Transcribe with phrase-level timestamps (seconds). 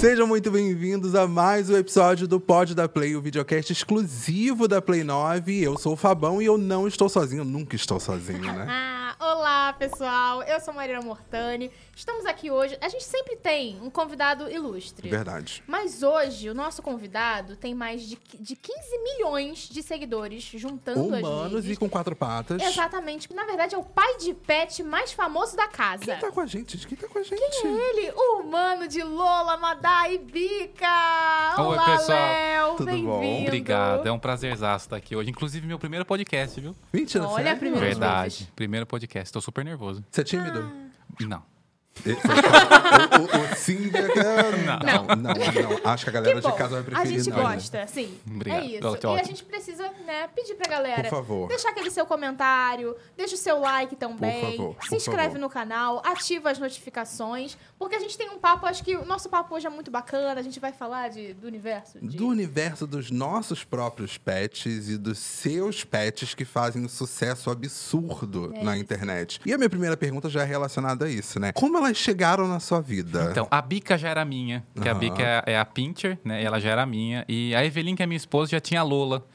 [0.00, 4.80] Sejam muito bem-vindos a mais um episódio do Pod da Play, o videocast exclusivo da
[4.80, 5.62] Play 9.
[5.62, 8.96] Eu sou o Fabão e eu não estou sozinho, nunca estou sozinho, né?
[9.70, 10.42] Olá, pessoal.
[10.42, 11.70] Eu sou Marina Mortani.
[11.94, 12.76] Estamos aqui hoje.
[12.80, 15.08] A gente sempre tem um convidado ilustre.
[15.08, 15.62] Verdade.
[15.64, 21.22] Mas hoje, o nosso convidado tem mais de, de 15 milhões de seguidores, juntando as
[21.22, 21.70] Humanos redes.
[21.70, 22.60] e com quatro patas.
[22.60, 23.32] Exatamente.
[23.32, 26.04] Na verdade, é o pai de pet mais famoso da casa.
[26.04, 26.76] Quem tá com a gente?
[26.88, 27.64] Quem tá com a gente?
[27.64, 30.86] Ele, o humano de Lola, Madá e Bica.
[31.58, 32.18] Oi, Olá, pessoal.
[32.18, 32.74] Léo.
[32.76, 33.20] Tudo bom?
[33.20, 33.46] Bem-vindo.
[33.48, 35.30] Obrigado, é um prazerzaço estar aqui hoje.
[35.30, 36.74] Inclusive, meu primeiro podcast, viu?
[36.92, 37.58] Mentira, Olha a sério?
[37.60, 38.22] primeira Verdade.
[38.34, 38.48] vezes.
[38.56, 39.32] Primeiro podcast.
[39.32, 40.04] Tô super nervoso.
[40.10, 40.62] Você é tímido?
[41.20, 41.42] Não.
[42.06, 44.10] O, o, o sim é-
[44.80, 45.04] Não.
[45.04, 45.90] não, não, não.
[45.90, 47.42] Acho que a galera Que de casa vai preferir A gente não.
[47.42, 48.18] gosta, sim.
[48.26, 48.62] Obrigado.
[48.62, 48.86] É isso.
[48.88, 49.16] Ótimo.
[49.16, 51.02] E a gente precisa, né, pedir pra galera.
[51.02, 51.48] Por favor.
[51.48, 54.56] Deixar aquele seu comentário, deixa o seu like também.
[54.56, 55.38] favor, por se inscreve favor.
[55.40, 57.56] no canal, ativa as notificações.
[57.78, 60.38] Porque a gente tem um papo, acho que o nosso papo hoje é muito bacana.
[60.40, 61.98] A gente vai falar de, do universo.
[62.00, 62.16] De...
[62.16, 68.52] Do universo dos nossos próprios pets e dos seus pets que fazem um sucesso absurdo
[68.54, 68.82] É na isso.
[68.82, 69.40] internet.
[69.44, 71.52] E a minha primeira pergunta já é relacionada a isso, né?
[71.52, 73.28] Como elas chegaram na sua vida?
[73.30, 75.00] Então, a Bica já era minha, que a Aham.
[75.00, 76.42] Bica é, é a Pincher, né?
[76.42, 77.24] Ela já era minha.
[77.28, 79.26] E a Evelyn, que é minha esposa, já tinha a Lola,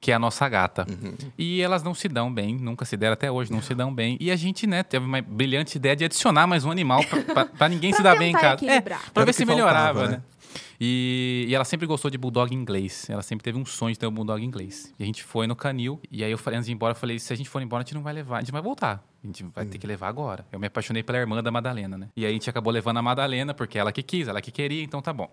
[0.00, 0.86] que é a nossa gata.
[0.88, 1.14] Uhum.
[1.36, 4.16] E elas não se dão bem, nunca se deram até hoje, não se dão bem.
[4.20, 7.00] E a gente, né, teve uma brilhante ideia de adicionar mais um animal
[7.58, 8.64] pra ninguém se dar bem em casa.
[8.70, 10.08] É, pra ver se que melhorava, né?
[10.16, 10.22] né?
[10.80, 13.08] E, e ela sempre gostou de bulldog inglês.
[13.08, 14.92] Ela sempre teve um sonho de ter um bulldog inglês.
[14.98, 16.00] E a gente foi no canil.
[16.10, 17.82] E aí eu falei, antes de ir embora, eu falei: se a gente for embora,
[17.82, 19.04] a gente não vai levar, a gente vai voltar.
[19.22, 20.46] A gente vai ter que levar agora.
[20.52, 22.08] Eu me apaixonei pela irmã da Madalena, né?
[22.16, 24.82] E aí a gente acabou levando a Madalena, porque ela que quis, ela que queria,
[24.82, 25.28] então tá bom.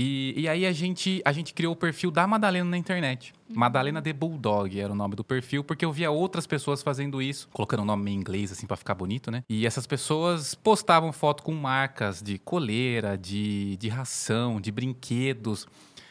[0.00, 3.32] E, e aí a gente, a gente criou o perfil da Madalena na internet.
[3.52, 7.48] Madalena de Bulldog era o nome do perfil, porque eu via outras pessoas fazendo isso,
[7.52, 9.42] colocando o nome em inglês, assim, pra ficar bonito, né?
[9.48, 15.66] E essas pessoas postavam foto com marcas de coleira, de, de ração, de brinquedos.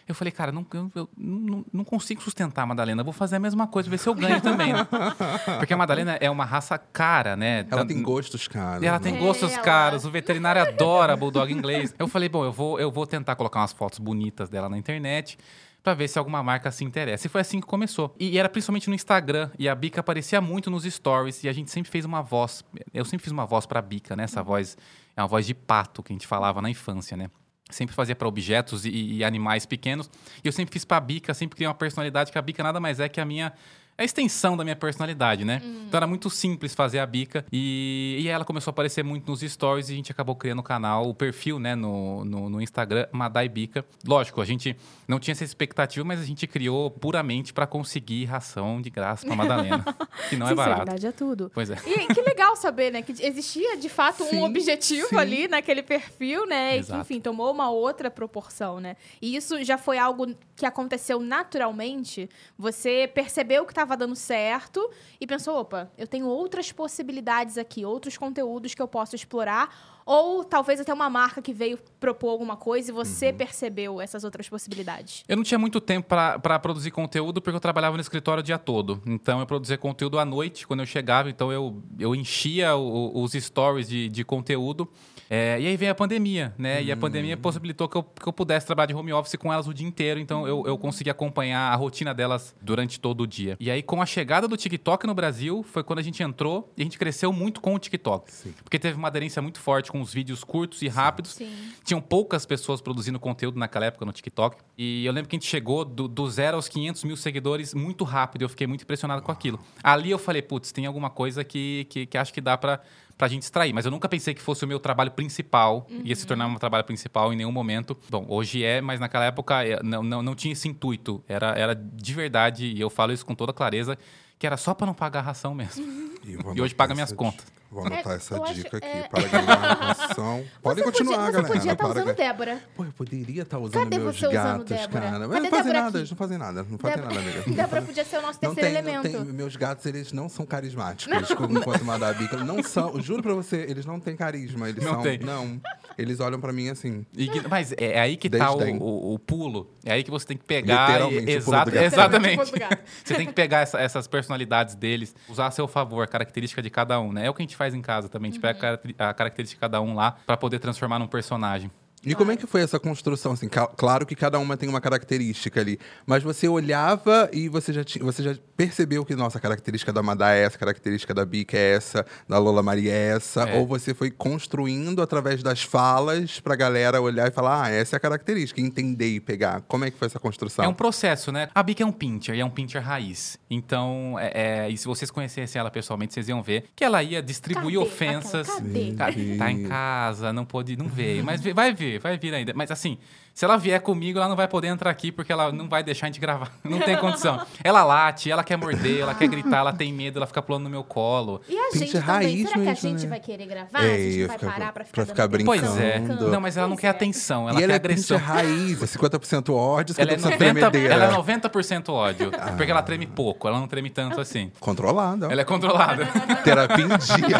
[0.08, 3.40] Eu falei, cara, não, eu, eu não, não consigo sustentar a Madalena, vou fazer a
[3.40, 4.72] mesma coisa, ver se eu ganho também.
[4.72, 4.88] né?
[5.60, 7.66] Porque a Madalena é uma raça cara, né?
[7.70, 8.86] Ela tem gostos, cara.
[8.86, 11.94] ela tem É, gostos ela- caros, o veterinário adora bulldog inglês.
[12.00, 15.38] Eu falei, bom, eu vou, eu vou tentar colocar umas fotos bonitas dela na internet
[15.84, 17.28] pra ver se alguma marca se interessa.
[17.28, 18.16] E foi assim que começou.
[18.20, 21.70] E era principalmente no Instagram, e a Bica aparecia muito nos stories, e a gente
[21.72, 22.64] sempre fez uma voz.
[22.94, 24.24] Eu sempre fiz uma voz pra Bica, né?
[24.24, 24.78] Essa voz
[25.16, 27.30] é uma voz de pato que a gente falava na infância, né?
[27.70, 30.10] Sempre fazia para objetos e, e animais pequenos.
[30.44, 33.00] E eu sempre fiz pra Bica, sempre criei uma personalidade, que a Bica nada mais
[33.00, 33.54] é que a minha
[33.98, 35.62] a extensão da minha personalidade, né?
[35.88, 37.46] Então era muito simples fazer a bica.
[37.52, 40.64] E, e ela começou a aparecer muito nos stories e a gente acabou criando o
[40.64, 43.84] canal, o perfil, né, no, no, no Instagram, Madai Bica.
[44.06, 44.76] Lógico, a gente
[45.08, 49.36] não tinha essa expectativa, mas a gente criou puramente para conseguir ração de graça pra
[49.36, 49.84] Madalena.
[50.30, 50.82] que não é barato.
[50.82, 51.52] Sinceridade é tudo.
[51.54, 51.78] Pois é.
[51.88, 53.02] E que legal saber, né?
[53.02, 55.18] Que existia de fato Sim, um objetivo sim.
[55.18, 56.72] ali naquele perfil, né?
[56.72, 57.02] E que, Exato.
[57.02, 58.96] enfim, tomou uma outra proporção, né?
[59.22, 62.30] E isso já foi algo que aconteceu naturalmente.
[62.58, 64.90] Você percebeu que estava dando certo
[65.22, 69.96] e pensou: opa, eu tenho outras possibilidades aqui, outros conteúdos que eu posso explorar.
[70.06, 73.38] Ou talvez até uma marca que veio propor alguma coisa e você Uhum.
[73.38, 75.24] percebeu essas outras possibilidades.
[75.28, 78.58] Eu não tinha muito tempo para produzir conteúdo porque eu trabalhava no escritório o dia
[78.58, 79.02] todo.
[79.06, 81.30] Então eu produzia conteúdo à noite quando eu chegava.
[81.30, 84.88] Então eu, eu enchia o- os stories de, de conteúdo.
[85.30, 86.82] É, e aí veio a pandemia, né?
[86.82, 89.68] E a pandemia possibilitou que eu, que eu pudesse trabalhar de home office com elas
[89.68, 90.20] o dia inteiro.
[90.20, 93.58] Então eu, eu consegui acompanhar a rotina delas durante todo o dia.
[93.60, 96.82] E aí, com a chegada do TikTok no Brasil, foi quando a gente entrou e
[96.82, 98.32] a gente cresceu muito com o TikTok.
[98.32, 98.54] Sim.
[98.64, 101.34] Porque teve uma aderência muito forte com os vídeos curtos e rápidos.
[101.34, 101.52] Sim.
[101.84, 104.58] Tinham poucas pessoas produzindo conteúdo naquela época no TikTok.
[104.78, 108.04] E eu lembro que a gente chegou do, do zero aos 500 mil seguidores muito
[108.04, 108.44] rápido.
[108.44, 109.60] Eu fiquei muito impressionado com aquilo.
[109.84, 112.82] Ali eu falei, putz, tem alguma coisa que, que, que acho que dá pra,
[113.18, 113.74] pra gente extrair.
[113.74, 115.88] Mas eu nunca pensei que fosse o meu trabalho principal.
[116.04, 117.98] Ia se tornar um trabalho principal em nenhum momento.
[118.10, 121.24] Bom, hoje é, mas naquela época é, não, não, não tinha esse intuito.
[121.28, 123.98] Era, era de verdade, e eu falo isso com toda clareza,
[124.40, 125.84] que era só pra não pagar a ração mesmo.
[126.26, 127.46] E, E hoje paga minhas essa contas.
[127.46, 127.58] dica.
[127.70, 130.46] Vou anotar É, essa eu acho- dica aqui é- para ganhar ração.
[130.64, 131.48] Podem continuar, podia, galera.
[131.48, 132.62] Você podia estar para usando Débora.
[132.78, 135.02] Pô, eu poderia estar usando Cadê meus você usando gatos, Débora?
[135.02, 135.20] cara.
[135.20, 135.98] Mas Cadê não fazem Débora nada, aqui?
[135.98, 136.64] eles não fazem nada.
[136.64, 137.52] Não fazem Débora, nada, amiga.
[137.52, 139.26] Débora podia ser o nosso Não terceiro tem, não elemento.
[139.26, 142.38] tem, meus gatos, eles não são carismáticos, como enquanto Madabica.
[142.38, 144.70] Não são, juro pra você, eles não têm carisma.
[144.70, 145.02] Eles Não são.
[145.04, 145.20] tem.
[145.20, 145.60] Não.
[145.98, 147.06] Eles olham pra mim assim.
[147.18, 148.78] E que- mas é, é aí que tá o, Desdém.
[148.80, 149.70] o- o pulo.
[149.84, 150.88] É aí que você tem que pegar.
[150.88, 151.84] Literalmente, e- o pulo exato- do gato.
[151.94, 152.34] exatamente.
[152.34, 152.80] O pulo do gato.
[153.04, 154.27] você tem que pegar essa- essas personalidades
[154.76, 157.26] deles, usar a seu favor, a característica de cada um, né?
[157.26, 158.30] É o que a gente faz em casa também.
[158.30, 161.72] A gente pega a característica de cada um lá pra poder transformar num personagem.
[162.10, 163.34] E como é que foi essa construção?
[163.34, 167.84] Assim, claro que cada uma tem uma característica ali, mas você olhava e você já,
[167.84, 171.26] tinha, você já percebeu que nossa a característica da Madá é essa, a característica da
[171.26, 173.58] Bica é essa, da Lola Maria é essa, É.
[173.60, 177.98] ou você foi construindo através das falas pra galera olhar e falar, ah, essa é
[177.98, 179.62] a característica, entender e pegar.
[179.68, 180.64] Como é que foi essa construção?
[180.64, 181.50] É um processo, né?
[181.54, 183.38] A Bic é um pincher, e é um pincher raiz.
[183.50, 187.22] Então, é, é- e se vocês conhecessem ela pessoalmente, vocês iam ver que ela ia
[187.22, 187.78] distribuir Cadê?
[187.78, 188.50] ofensas.
[188.50, 189.36] Aquela, cadê?
[189.36, 191.24] Ca- Tá em casa, não pôde, não veio.
[191.24, 192.54] Mas vai vir, vai vir ainda.
[192.56, 192.98] Mas assim,
[193.38, 196.08] se ela vier comigo, ela não vai poder entrar aqui porque ela não vai deixar
[196.08, 196.52] a gente gravar.
[196.66, 197.40] Não tem condição.
[197.64, 200.72] Ela late, ela quer morder, ela quer gritar, ela tem medo, ela fica pulando no
[200.72, 201.40] meu colo.
[201.48, 203.10] E a Pincher gente também, raiz será que a gente né?
[203.10, 203.84] vai querer gravar?
[203.86, 205.46] É, a gente não vai ficar- parar pra ficar, pra ficar atenção?
[205.46, 206.00] Pois é.
[206.00, 206.28] Brincando.
[206.32, 206.90] Não, mas ela não Pois quer é.
[206.90, 208.18] atenção, ela e quer ela é agressão.
[208.18, 210.94] raiz, é 50% ódio, 50% Ela é, 90, tremedeira.
[210.96, 212.32] ela é 90% ódio.
[212.58, 214.52] Porque ela treme pouco, ela não treme tanto assim.
[214.60, 215.28] Controlada.
[215.32, 216.08] Ela é controlada.
[216.44, 217.38] Terapia em dia.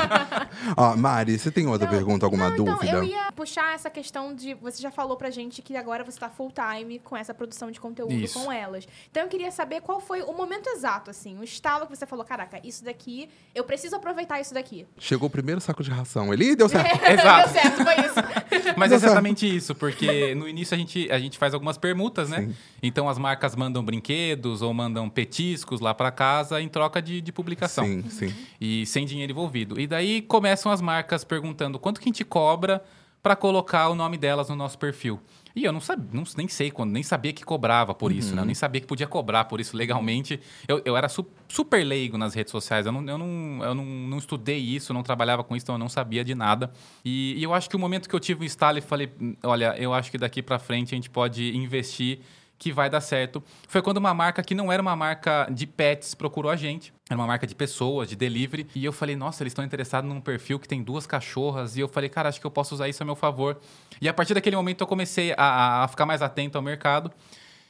[0.78, 2.86] Ó, Mari, você tem outra pergunta, alguma não, dúvida?
[2.86, 4.54] Então, eu ia puxar essa questão de.
[4.56, 7.80] Você já falou pra gente que agora você tá full time com essa produção de
[7.80, 8.40] conteúdo Isso.
[8.40, 8.88] com elas.
[9.12, 12.26] Então eu queria saber qual foi o momento exato, assim, o estalo que você falou:
[12.26, 14.88] caraca, isso daqui, eu preciso aproveitar isso daqui.
[14.98, 16.34] Chegou o primeiro saco de ração.
[16.34, 17.04] Ele Ih, deu certo.
[17.06, 17.52] Exato.
[17.52, 18.74] Deu certo, foi isso.
[18.78, 22.42] Mas é exatamente isso, porque no início a gente, a gente faz algumas permutas, né?
[22.42, 22.56] Sim.
[22.82, 27.32] Então as marcas mandam brinquedos ou mandam petiscos lá pra casa em troca de, de
[27.32, 27.86] publicação.
[27.86, 28.36] Sim, sim.
[28.60, 29.80] E sem dinheiro envolvido.
[29.80, 32.84] E daí começam as marcas perguntando quanto que a gente cobra
[33.22, 35.20] pra colocar o nome delas no nosso perfil.
[35.58, 38.42] E eu não sabia, não, nem sei quando, nem sabia que cobrava por isso, né?
[38.44, 40.40] Eu nem sabia que podia cobrar por isso legalmente.
[40.68, 43.84] Eu, eu era su- super leigo nas redes sociais, eu, não, eu, não, eu não,
[43.84, 46.72] não estudei isso, não trabalhava com isso, então eu não sabia de nada.
[47.04, 49.36] E, e eu acho que o momento que eu tive o estalo e falei, "Hum,
[49.44, 52.20] olha, eu acho que daqui pra frente a gente pode investir
[52.60, 53.44] que vai dar certo.
[53.68, 56.92] Foi quando uma marca que não era uma marca de pets procurou a gente.
[57.10, 58.68] Era uma marca de pessoas, de delivery.
[58.76, 61.78] E eu falei, nossa, eles estão interessados num perfil que tem duas cachorras.
[61.78, 63.60] E eu falei, cara, acho que eu posso usar isso a meu favor.
[64.02, 67.12] E a partir daquele momento eu comecei a, a- ficar mais atento ao mercado.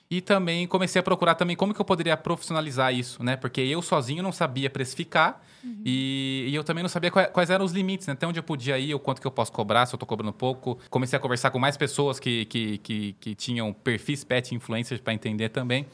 [0.10, 3.36] E também comecei a procurar também como que eu poderia profissionalizar isso, né?
[3.36, 5.42] Porque eu sozinho não sabia precificar
[5.86, 8.14] e, e eu também não sabia quais, quais eram os limites, né?
[8.14, 10.32] Até onde eu podia ir, o quanto que eu posso cobrar, se eu tô cobrando
[10.32, 10.80] pouco.
[10.90, 15.14] Comecei a conversar com mais pessoas que, que, que, que tinham perfis pet influencers para
[15.14, 15.86] entender também.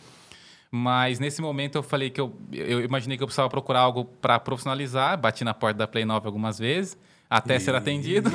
[0.69, 4.39] Mas nesse momento eu falei que eu, eu imaginei que eu precisava procurar algo para
[4.39, 5.17] profissionalizar.
[5.17, 6.97] Bati na porta da Play 9 algumas vezes,
[7.33, 8.29] até ser atendido.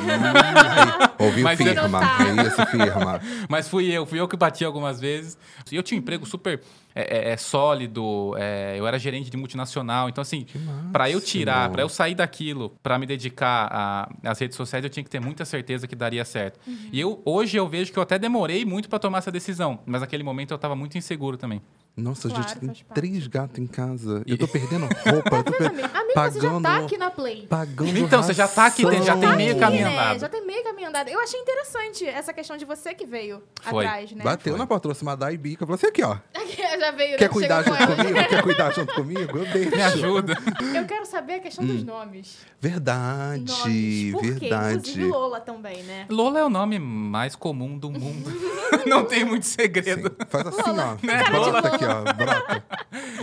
[1.19, 2.01] Ouviu Mas firma.
[2.03, 3.21] É isso, firma.
[3.49, 5.39] Mas fui eu, fui eu que bati algumas vezes.
[5.71, 6.61] E eu tinha um emprego super
[6.97, 10.09] é, é, é, sólido, é, eu era gerente de multinacional.
[10.09, 10.47] Então, assim,
[10.93, 15.05] para eu tirar, para eu sair daquilo, para me dedicar às redes sociais, eu tinha
[15.05, 16.59] que ter muita certeza que daria certo.
[16.93, 19.79] E eu, hoje eu vejo que eu até demorei muito para tomar essa decisão.
[19.87, 21.63] Mas naquele momento eu estava muito inseguro também.
[21.99, 24.23] Nossa, Claro, gente, tem três gatos em casa.
[24.27, 25.37] Eu tô perdendo roupa.
[25.37, 25.67] Eu tô per...
[25.67, 27.47] Amigo, amigo, você já tá pagando- aqui na Play.
[27.49, 29.37] Pagando Então, você já tá aqui, tem- já tem ração.
[29.37, 29.93] meio Aqui, caminho né?
[29.93, 30.21] andado.
[30.21, 31.09] Já tem meio caminho andado.
[31.09, 33.85] Eu achei interessante essa questão de você que veio Foi.
[33.85, 34.23] atrás, né?
[34.25, 35.67] Bateu na porta, trouxe uma da e bica.
[35.67, 36.17] Falou, você aqui, ó.
[36.79, 37.29] já veio, Quer né?
[37.29, 37.97] cuidar junto com ela.
[37.97, 38.29] comigo?
[38.29, 39.39] Quer cuidar junto comigo?
[39.39, 39.71] Eu deixo.
[39.77, 40.39] Me ajuda.
[40.77, 41.69] Eu quero saber a questão Hum.
[41.69, 42.37] dos nomes.
[42.61, 44.13] Verdade, Nomes.
[44.13, 44.31] Por quê?
[44.33, 44.75] verdade.
[44.79, 46.07] Inclusive Lola também, né?
[46.09, 48.31] Lola é o nome mais comum do mundo.
[48.87, 50.09] Não tem muito segredo.
[50.09, 50.97] Sim, Faz assim, ó.
[51.07, 51.25] Né?
[51.31, 51.88] Brota aqui, ó.
[52.15, 52.65] Brota.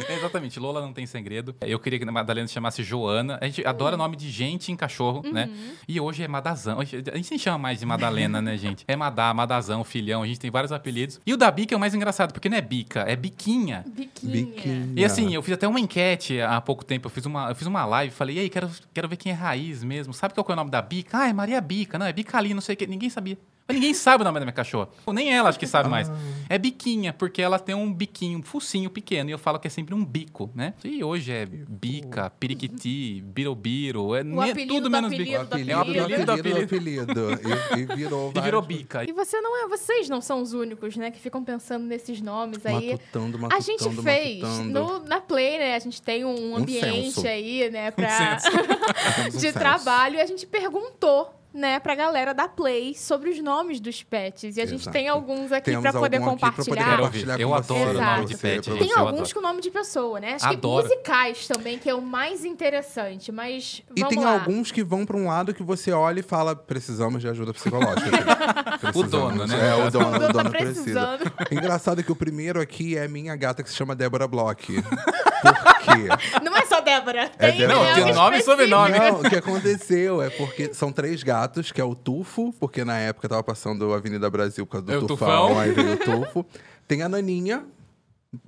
[0.09, 1.55] É, Exatamente, Lola não tem segredo.
[1.61, 3.37] Eu queria que a Madalena se chamasse Joana.
[3.41, 5.49] A gente adora nome de gente em cachorro, né?
[5.87, 6.79] E hoje é Madazão.
[6.79, 8.83] A gente a nem chama mais de Madalena, né, gente?
[8.87, 10.23] É Madá, Madazão, Filhão.
[10.23, 11.19] A gente tem vários apelidos.
[11.25, 13.85] E o da Bica é o mais engraçado, porque não é Bica, é Biquinha.
[13.87, 14.31] Biquinha.
[14.31, 14.93] Biquinha.
[14.95, 17.07] E assim, eu fiz até uma enquete há pouco tempo.
[17.07, 19.35] Eu fiz uma, eu fiz uma live falei, e aí, quero, quero ver quem é
[19.35, 20.13] raiz mesmo.
[20.13, 21.19] Sabe qual que é o nome da Bica?
[21.19, 21.99] Ah, é Maria Bica.
[21.99, 22.87] Não, é Bicali, não sei o quê.
[22.87, 23.37] Ninguém sabia.
[23.67, 24.89] Mas ninguém sabe o nome da minha cachorra.
[25.11, 26.11] Nem ela acho que sabe mais.
[26.47, 29.29] É biquinha, porque ela tem um biquinho, um focinho pequeno.
[29.29, 30.75] E eu falo que é sempre um bico, né?
[30.83, 34.13] E hoje é bica, periquiti, birobiro.
[34.15, 35.35] É O ne- apelido tudo do menos O bico.
[35.41, 37.49] apelido do apelido, É do apelido do apelido, do apelido.
[37.75, 39.03] E, e virou E virou bica.
[39.09, 42.63] E você não é, vocês não são os únicos, né, que ficam pensando nesses nomes
[42.65, 42.91] aí.
[42.91, 44.69] Matutando, matutando, a gente fez matutando.
[44.69, 45.75] no, na Play, né?
[45.75, 47.27] A gente tem um ambiente censo.
[47.27, 48.55] aí, né, pra, censo.
[49.15, 53.39] Temos um de trabalho e a gente perguntou, né, pra galera da Play sobre os
[53.41, 54.57] nomes dos pets.
[54.57, 54.91] E a gente Exato.
[54.91, 56.97] tem alguns aqui Temos pra poder aqui pra poder compartilhar.
[56.97, 58.79] Compartilhar Eu adoro você, o nome de pet, gente.
[58.79, 59.33] Tem eu alguns adoro.
[59.35, 60.33] com nome de pessoa, né?
[60.33, 60.83] Acho Adoro.
[60.87, 63.31] que musicais também, que é o mais interessante.
[63.31, 64.33] Mas E tem lá.
[64.33, 68.11] alguns que vão pra um lado que você olha e fala, precisamos de ajuda psicológica.
[68.79, 69.09] Precisamos.
[69.09, 69.69] dono, né?
[69.69, 70.83] É, o dono, O o dono dono tá precisa.
[71.17, 71.31] precisando.
[71.51, 74.67] Engraçado que o primeiro aqui é minha gata que se chama Débora Bloch.
[75.53, 76.39] Por quê?
[76.43, 77.31] Não é só Débora.
[77.37, 77.79] É Tem, Débora.
[77.89, 78.97] Não, tem nome e sobrenome.
[78.99, 82.97] Não, o que aconteceu é porque são três gatos, que é o Tufo, porque na
[82.99, 85.59] época tava passando a Avenida Brasil por causa do É tufão, tufão.
[85.59, 86.45] aí veio o Tufo.
[86.87, 87.65] Tem a Naninha,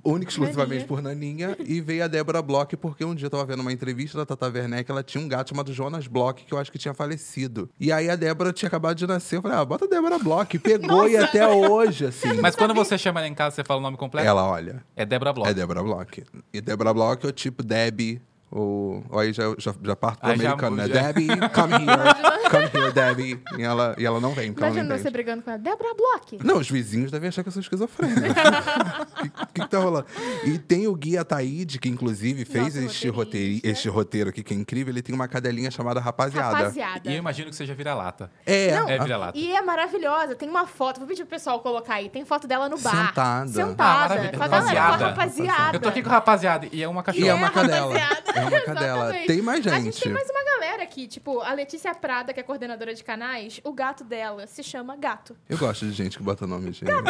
[0.04, 0.86] única e exclusivamente Naninha.
[0.86, 1.56] por Naninha.
[1.60, 4.46] E veio a Débora Bloch, porque um dia eu tava vendo uma entrevista da Tata
[4.48, 7.68] Werneck, ela tinha um gato chamado Jonas Bloch, que eu acho que tinha falecido.
[7.78, 9.36] E aí a Débora tinha acabado de nascer.
[9.36, 10.58] Eu falei, ah, bota a Débora Bloch.
[10.58, 12.34] Pegou e até hoje, assim.
[12.40, 14.26] Mas quando você chama ela em casa, você fala o nome completo?
[14.26, 15.50] Ela, olha, É Débora Bloch.
[15.50, 16.24] é Débora Bloch.
[16.52, 18.20] E Débora Bloch é o tipo Debbie.
[18.50, 20.82] Ou, ou aí já, já, já parto pro Aí já americano, né?
[20.84, 21.02] muda.
[21.02, 22.38] Debbie, come here.
[22.48, 23.38] Come here, Debbie.
[23.58, 25.02] E ela, e ela não vem, porque ela não Imagina entende.
[25.02, 25.58] você brigando com ela.
[25.58, 26.38] Débora Bloch.
[26.42, 28.20] Não, os vizinhos devem achar que eu sou esquizofrênico.
[28.20, 28.24] O
[29.22, 30.06] que, que, que tá rolando?
[30.46, 33.16] E tem o Gui Ataíde, que inclusive fez Nosso este, roteiri,
[33.56, 33.68] roteirista.
[33.68, 34.94] este roteiro aqui, que é incrível.
[34.94, 36.56] Ele tem uma cadelinha chamada Rapaziada.
[36.56, 37.00] Rapaziada.
[37.04, 38.30] E eu imagino que seja vira-lata.
[38.46, 39.36] É, Não, É vira-lata.
[39.36, 40.34] E é maravilhosa.
[40.34, 41.00] Tem uma foto.
[41.00, 42.08] Vou pedir pro pessoal colocar aí.
[42.08, 43.08] Tem foto dela no bar.
[43.08, 43.42] Sentada.
[43.42, 44.08] Ah, Sentada.
[44.08, 44.38] maravilha.
[44.38, 45.06] com a galera, com a Rapaziada.
[45.10, 45.76] rapaziada.
[45.76, 47.26] Eu tô aqui com a rapaziada e é uma cachorra.
[47.26, 47.92] E é uma cadela.
[47.98, 48.37] rapaziada.
[48.38, 49.12] É uma cadela.
[49.26, 50.02] Tem mais A gente gente.
[50.02, 51.06] tem mais uma galera aqui.
[51.06, 53.60] Tipo, a Letícia Prada, que é coordenadora de canais.
[53.64, 55.36] O gato dela se chama Gato.
[55.48, 57.02] Eu gosto de gente que bota nome de, Muito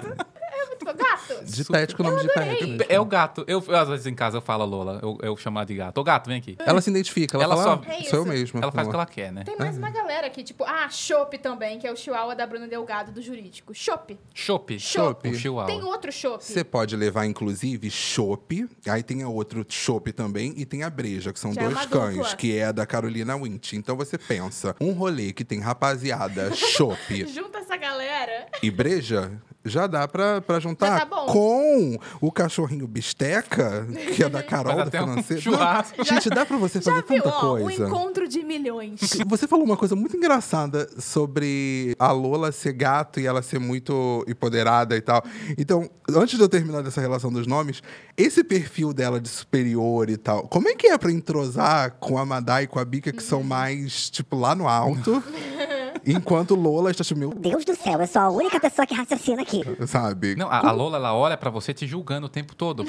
[0.85, 0.95] bom.
[0.95, 1.45] Gato.
[1.45, 2.67] de pet com nome de pet.
[2.67, 2.85] mesmo.
[2.89, 3.45] É o gato.
[3.47, 5.99] Eu, eu, às vezes em casa eu falo a Lola, eu, eu chamo de gato.
[5.99, 6.57] Ô gato, vem aqui.
[6.65, 8.61] Ela se identifica, ela, Ela fala, só- ah, É sou eu mesma.
[8.63, 9.45] Ela faz o que ela quer, né?
[9.45, 12.67] Tem mais uma galera aqui, tipo, ah, Chopp também, que é o Chihuahua da Bruna
[12.69, 13.75] Delgado do Jurídico.
[13.75, 14.19] Chopp.
[14.33, 14.79] Chopp.
[14.79, 15.29] Chopp.
[15.29, 15.67] O chihuahua.
[15.67, 16.43] Tem outro Chopp.
[16.45, 18.69] Você pode levar, inclusive, chopp.
[18.89, 20.55] Aí tem a outro chopp também.
[20.57, 22.37] E tem a breja, que são Já é dois cães, dupla.
[22.37, 23.73] que é a da Carolina Wint.
[23.75, 28.47] Então você pensa, um rolê que tem rapaziada, chopp Junta essa galera.
[28.63, 29.31] e breja,
[29.65, 31.27] já dá pra, pra juntar Já tá bom.
[31.27, 35.43] com o cachorrinho bisteca, que é da Carol, da até um financeira.
[35.43, 35.99] churrasco.
[35.99, 37.87] Não, gente, dá pra você Já fazer viu, tanta ó, um coisa.
[37.87, 39.01] encontro de milhões.
[39.27, 44.25] Você falou uma coisa muito engraçada sobre a Lola ser gato e ela ser muito
[44.29, 45.23] empoderada e tal.
[45.59, 47.83] Então, antes de eu terminar dessa relação dos nomes,
[48.17, 52.25] esse perfil dela de superior e tal, como é que é pra entrosar com a
[52.25, 55.23] Madá e com a Bica, que são mais, tipo, lá no alto?
[56.07, 59.43] enquanto Lola está tipo, meu, Deus do céu, eu sou a única pessoa que raciocina
[59.43, 59.63] aqui.
[59.87, 60.35] sabe?
[60.37, 62.85] Não, a, a Lola, ela olha pra você te julgando o tempo todo.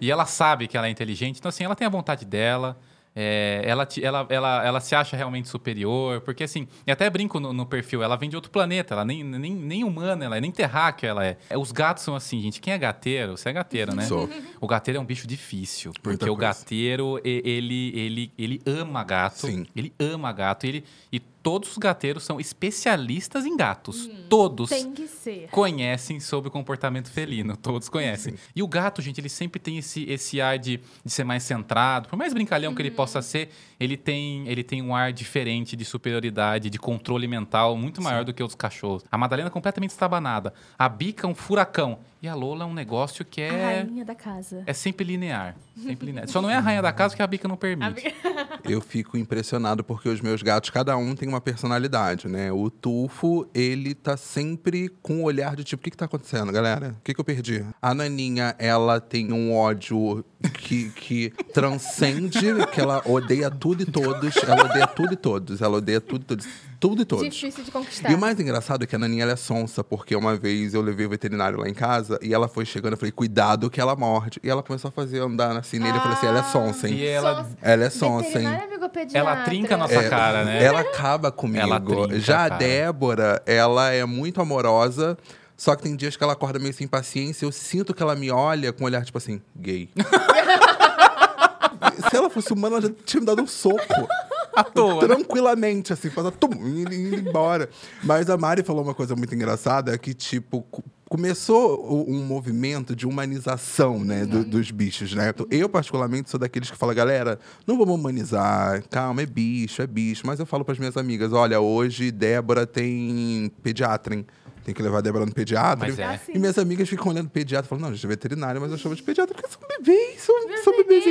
[0.00, 1.38] e ela sabe que ela é inteligente.
[1.38, 2.78] Então, assim, ela tem a vontade dela.
[3.14, 6.20] é, ela, te- ela, ela, ela se acha realmente superior.
[6.22, 8.02] Porque, assim, eu até brinco no, no perfil.
[8.02, 8.94] Ela vem de outro planeta.
[8.94, 11.36] Ela nem, nem, nem humana, ela é nem terráquea ela é.
[11.50, 12.60] É, Os gatos são assim, gente.
[12.60, 13.36] Quem é gateiro?
[13.36, 14.04] Você é gateiro, né?
[14.06, 14.28] Sou.
[14.60, 15.92] O gateiro é um bicho difícil.
[16.02, 16.40] Porque Muita o coisa.
[16.58, 19.46] gateiro, ele, ele, ele ama gato.
[19.46, 19.66] Sim.
[19.76, 20.64] Ele ama gato.
[20.64, 24.08] Ele, e todos os gateiros são especialistas em gatos.
[24.28, 25.48] Todos Tem que ser.
[25.50, 28.34] conhecem sobre o comportamento felino, todos conhecem.
[28.54, 32.08] E o gato, gente, ele sempre tem esse, esse ar de, de ser mais centrado,
[32.08, 35.84] por mais brincalhão que ele possa ser, ele tem, ele tem um ar diferente de
[35.84, 39.04] superioridade, de controle mental muito maior do que os cachorros.
[39.10, 42.72] A Madalena é completamente estabanada, a Bica é um furacão e a Lola é um
[42.74, 44.62] negócio que A é rainha da casa.
[44.64, 46.28] é sempre linear, sempre linear.
[46.28, 48.14] Só não é a rainha da casa que a Bica não permite.
[48.62, 52.52] Eu fico impressionado porque os meus gatos, cada um tem uma personalidade, né?
[52.52, 56.52] O Tufo, ele tá sempre com um olhar de tipo, o que que tá acontecendo,
[56.52, 56.96] galera?
[56.98, 57.64] O que que eu perdi?
[57.80, 60.24] A Naninha, ela tem um ódio
[60.54, 62.40] que, que transcende,
[62.72, 64.36] que ela odeia tudo e todos.
[64.36, 65.62] Ela odeia tudo e todos.
[65.62, 66.71] Ela odeia tudo e todos.
[66.82, 67.32] Tudo e todos.
[67.32, 68.10] Difícil de conquistar.
[68.10, 70.82] E o mais engraçado é que a Naninha ela é sonsa, porque uma vez eu
[70.82, 73.94] levei o veterinário lá em casa e ela foi chegando, eu falei, cuidado que ela
[73.94, 74.40] morde.
[74.42, 76.96] E ela começou a fazer, andar assim nele, eu falei assim, ela é sonsa, hein?
[76.96, 77.48] E ela.
[77.62, 78.48] Ela é sonsa, hein?
[78.92, 79.18] Pediatra.
[79.18, 80.60] ela trinca a nossa cara, né?
[80.62, 81.62] Ela acaba comigo.
[81.62, 82.58] Ela trinca, Já a cara.
[82.58, 85.16] Débora, ela é muito amorosa.
[85.56, 87.46] Só que tem dias que ela acorda meio sem paciência.
[87.46, 89.88] Eu sinto que ela me olha com um olhar tipo assim, gay.
[92.10, 94.08] Se ela fosse humana, ela já tinha me dado um soco.
[94.54, 95.06] À toa.
[95.06, 95.14] né?
[95.14, 97.68] Tranquilamente, assim, faz tum, indo, indo embora.
[98.02, 103.06] Mas a Mari falou uma coisa muito engraçada, que, tipo, co- começou um movimento de
[103.06, 105.34] humanização, né, do- dos bichos, né?
[105.50, 110.22] Eu, particularmente, sou daqueles que falam, galera, não vamos humanizar, calma, é bicho, é bicho.
[110.26, 114.26] Mas eu falo para as minhas amigas, olha, hoje Débora tem pediatra, hein?
[114.64, 115.88] Tem que levar a Débora no pediatra.
[115.88, 116.20] Mas é.
[116.32, 119.02] E minhas amigas ficam olhando pediatra, falando, não, gente é veterinário, mas eu chamo de
[119.02, 121.04] pediatra porque são bebês, são, são bebês.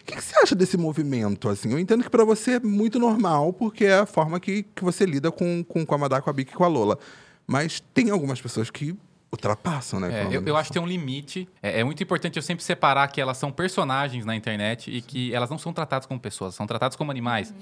[0.00, 1.72] O que, que você acha desse movimento, assim?
[1.72, 5.04] Eu entendo que pra você é muito normal, porque é a forma que, que você
[5.04, 6.98] lida com, com, com a Madá, com a Bic e com a Lola.
[7.46, 8.96] Mas tem algumas pessoas que
[9.32, 10.22] ultrapassam, né?
[10.22, 11.48] É, eu, eu acho que tem um limite.
[11.62, 15.34] É, é muito importante eu sempre separar que elas são personagens na internet e que
[15.34, 17.52] elas não são tratadas como pessoas, são tratadas como animais.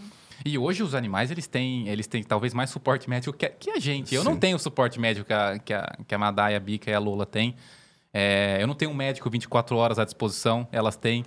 [0.45, 3.71] E hoje os animais, eles têm, eles têm talvez mais suporte médico que a, que
[3.71, 4.15] a gente.
[4.15, 4.41] Eu não Sim.
[4.41, 6.99] tenho o suporte médico que a, que a, que a Madai, a Bica e a
[6.99, 7.55] Lola têm.
[8.13, 11.25] É, eu não tenho um médico 24 horas à disposição, elas têm.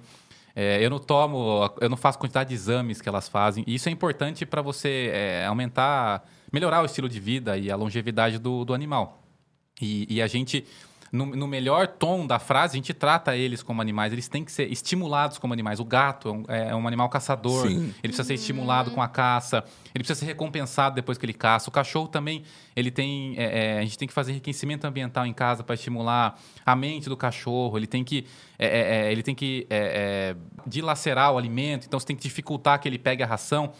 [0.56, 3.64] É, eu não tomo, eu não faço quantidade de exames que elas fazem.
[3.66, 7.76] E isso é importante para você é, aumentar, melhorar o estilo de vida e a
[7.76, 9.24] longevidade do, do animal.
[9.82, 10.66] E, e a gente
[11.14, 14.12] no, no melhor tom da frase, a gente trata eles como animais.
[14.12, 15.80] Eles têm que ser estimulados como animais.
[15.80, 17.68] O gato é um, é um animal caçador.
[17.68, 17.94] Sim.
[18.02, 19.64] Ele precisa ser estimulado com a caça.
[19.94, 21.70] Ele precisa ser recompensado depois que ele caça.
[21.70, 22.42] O cachorro também,
[22.76, 23.36] ele tem...
[23.38, 27.08] é, é, a gente tem que fazer enriquecimento ambiental em casa para estimular a mente
[27.08, 27.78] do cachorro.
[27.78, 28.26] Ele tem que...
[28.58, 29.68] é, é, é, ele tem que
[30.66, 31.86] dilacerar o alimento.
[31.86, 33.72] Então, você tem que dificultar que ele pegue a ração.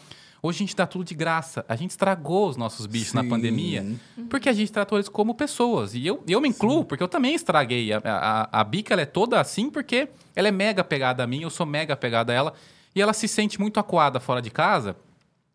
[0.46, 1.64] Hoje a gente dá tudo de graça.
[1.70, 3.30] A gente estragou os nossos bichos na Sim.
[3.30, 3.86] pandemia
[4.30, 5.96] porque a gente tratou eles como pessoas.
[5.96, 7.94] E eu, eu me incluo, porque eu também estraguei.
[7.94, 11.44] A, a, a Bica ela é toda assim porque ela é mega pegada a mim,
[11.44, 12.54] eu sou mega pegada a ela.
[12.94, 14.98] E ela se sente muito acuada fora de casa.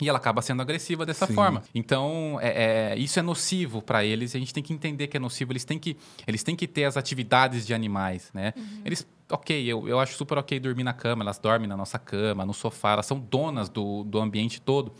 [0.00, 1.34] E ela acaba sendo agressiva dessa Sim.
[1.34, 1.62] forma.
[1.74, 4.34] Então, é, é, isso é nocivo para eles.
[4.36, 5.52] A gente tem que entender que é nocivo.
[5.52, 8.54] Eles têm que, eles têm que ter as atividades de animais, né?
[8.84, 11.24] Eles, ok, eu, eu acho super ok dormir na cama.
[11.24, 12.92] Elas dormem na nossa cama, no sofá.
[12.92, 14.92] Elas são donas do, do ambiente todo.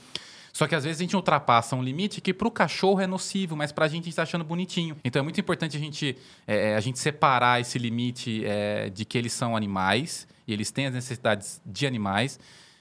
[0.53, 3.71] Só que às vezes a gente ultrapassa um limite que pro cachorro é nocivo, mas
[3.71, 4.97] gente a gente tá achando bonitinho.
[5.05, 6.17] Então é muito importante a gente,
[6.49, 10.87] é, a gente separar esse limite é, de que eles são animais e eles têm
[10.87, 12.41] as necessidades de animais.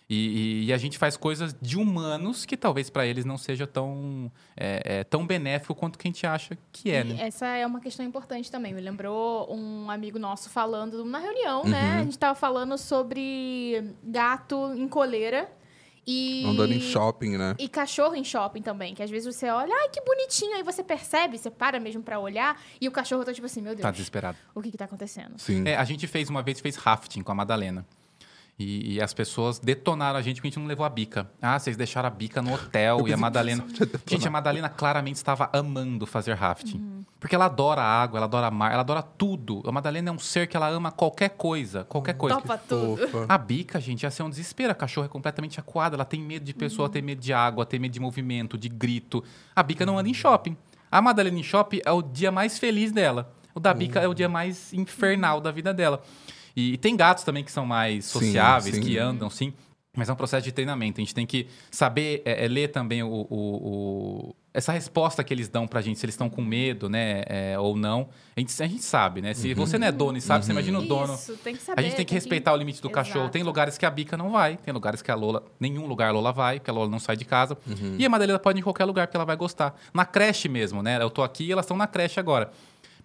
[0.09, 3.67] E, e- e a gente faz coisas de humanos que talvez pra eles não seja
[3.67, 7.27] tão, é, é, tão benéfico quanto que a gente acha que é, E né?
[7.27, 8.73] essa é uma questão importante também.
[8.73, 11.69] Me lembrou um amigo nosso falando na reunião, Uhum.
[11.69, 11.97] né?
[11.99, 15.51] A gente tava falando sobre gato em coleira
[16.09, 17.53] e Andando em shopping, né?
[17.59, 20.81] e cachorro em shopping também, que às vezes você olha, ai que bonitinho, aí você
[20.81, 23.91] percebe, você para mesmo pra olhar e o cachorro tá tipo assim, meu Deus, Tá
[23.91, 24.37] desesperado.
[24.55, 25.33] o que que tá acontecendo?
[25.37, 25.67] Sim.
[25.67, 27.85] É, a gente fez uma vez, fez rafting com a Madalena.
[28.59, 31.29] E, e as pessoas detonaram a gente porque a gente não levou a bica.
[31.39, 33.63] Ah, vocês deixaram a bica no hotel e a Madalena.
[34.07, 37.05] Gente, a Madalena claramente estava amando fazer rafting.
[37.19, 39.61] Porque ela adora a água, ela adora mar, ela adora tudo.
[39.63, 41.83] A Madalena é um ser que ela ama qualquer coisa.
[41.83, 42.41] Qualquer coisa.
[42.41, 43.07] Topa tudo.
[43.07, 43.25] Fofa.
[43.29, 44.71] A bica, gente, ia ser um desespero.
[44.71, 45.95] A cachorra é completamente acuada.
[45.95, 49.23] Ela tem medo de pessoa, tem medo de água, tem medo de movimento, de grito.
[49.55, 50.57] A bica não anda em shopping.
[50.91, 53.31] A Madalena em shopping é o dia mais feliz dela.
[53.53, 56.01] O da bica é o dia mais infernal da vida dela.
[56.57, 58.81] E, tem gatos também que são mais Sim, sociáveis, sim.
[58.81, 59.53] que andam, sim.
[59.95, 60.99] Mas é um processo de treinamento.
[60.99, 65.31] A gente tem que saber é, é, ler também o, o- o- essa resposta que
[65.33, 68.09] eles dão pra gente, se eles estão com medo, né, é, ou não.
[68.35, 69.33] A gente, a gente sabe, né?
[69.35, 71.13] Se você não é dono e sabe, você imagina o dono.
[71.13, 71.79] Isso, tem que saber.
[71.79, 73.29] A gente tem que respeitar o limite do cachorro.
[73.29, 73.45] Tem Exato.
[73.49, 76.31] lugares que a Bica não vai, tem lugares que a Lola, nenhum lugar a Lola
[76.31, 77.55] vai, porque a Lola não sai de casa.
[77.67, 77.95] Uhum.
[77.99, 79.75] E a Madalena pode ir em qualquer lugar porque ela vai gostar.
[79.93, 80.99] Na creche mesmo, né?
[81.01, 82.51] Eu tô aqui e elas estão na creche agora.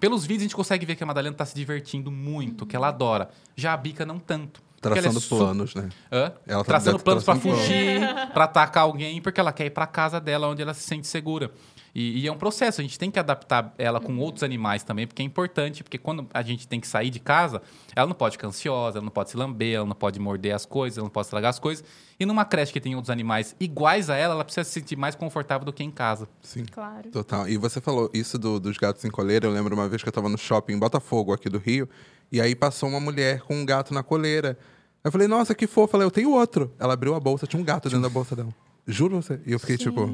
[0.03, 2.89] Pelos vídeos a gente consegue ver que a Madalena tá se divertindo muito, que ela
[2.89, 3.31] adora.
[3.55, 4.61] Já a Bica não tanto.
[4.61, 5.89] é Traçando su- planos, né?
[6.11, 6.33] Hã?
[6.45, 7.41] Ela tá- traçando planos planos.
[7.41, 8.01] fugir,
[8.35, 11.53] pra atacar alguém, porque ela quer ir pra casa dela, onde ela se sente segura.
[11.95, 15.07] E, e é um processo, a gente tem que adaptar ela com outros animais também,
[15.07, 17.61] porque é importante, porque quando a gente tem que sair de casa,
[17.95, 20.65] ela não pode ficar ansiosa, ela não pode se lamber, ela não pode morder as
[20.65, 21.85] coisas, ela não pode estragar as coisas.
[22.19, 25.15] E numa creche que tem outros animais iguais a ela, ela precisa se sentir mais
[25.15, 26.27] confortável do que em casa.
[26.41, 26.65] Sim.
[26.65, 27.11] Claro.
[27.11, 27.47] Total.
[27.47, 29.47] E você falou isso do- dos gatos em coleira.
[29.47, 31.87] Eu lembro uma vez que eu tava no shopping em Botafogo, aqui do Rio,
[32.31, 34.57] e aí passou uma mulher com um gato na coleira.
[35.05, 35.97] Eu falei, nossa, que fofa.
[35.99, 36.73] Ela, eu tenho outro.
[36.79, 38.49] Ela abriu a bolsa, tinha um gato dentro da bolsa dela.
[38.87, 39.39] Juro você.
[39.45, 40.09] E eu fiquei tipo,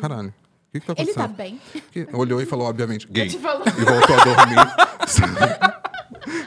[0.00, 0.32] caralho,
[0.72, 1.36] que, que tá Ele tá acontecendo?
[1.36, 1.60] bem.
[1.92, 3.26] Que- Olhou e falou, obviamente, gay.
[3.26, 4.56] E voltou a dormir.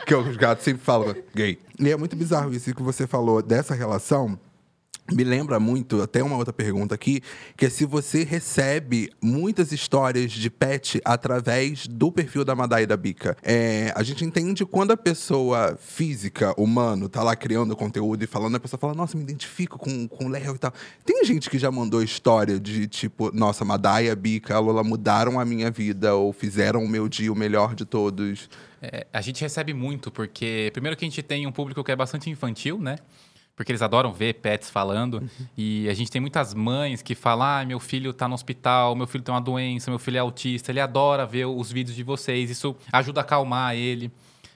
[0.05, 1.59] que os gatos sempre falam, gay.
[1.79, 4.39] E é muito bizarro isso que você falou dessa relação.
[5.09, 7.21] Me lembra muito, até uma outra pergunta aqui,
[7.57, 12.95] que é se você recebe muitas histórias de pet através do perfil da Madai da
[12.95, 13.35] Bica.
[13.43, 18.55] É, a gente entende quando a pessoa física, humano, tá lá criando conteúdo e falando,
[18.55, 20.73] a pessoa fala, nossa, me identifico com, com o Léo e tal.
[21.03, 25.39] Tem gente que já mandou história de tipo, nossa, Madai a Bica, a Lola mudaram
[25.39, 28.49] a minha vida ou fizeram o meu dia o melhor de todos.
[28.81, 31.95] É, a gente recebe muito, porque primeiro que a gente tem um público que é
[31.95, 32.95] bastante infantil, né?
[33.61, 35.21] Porque eles adoram ver pets falando.
[35.55, 39.05] E a gente tem muitas mães que falam: ah, meu filho tá no hospital, meu
[39.05, 40.71] filho tem uma doença, meu filho é autista.
[40.71, 42.49] Ele adora ver os vídeos de vocês.
[42.49, 44.11] Isso ajuda a acalmar ele.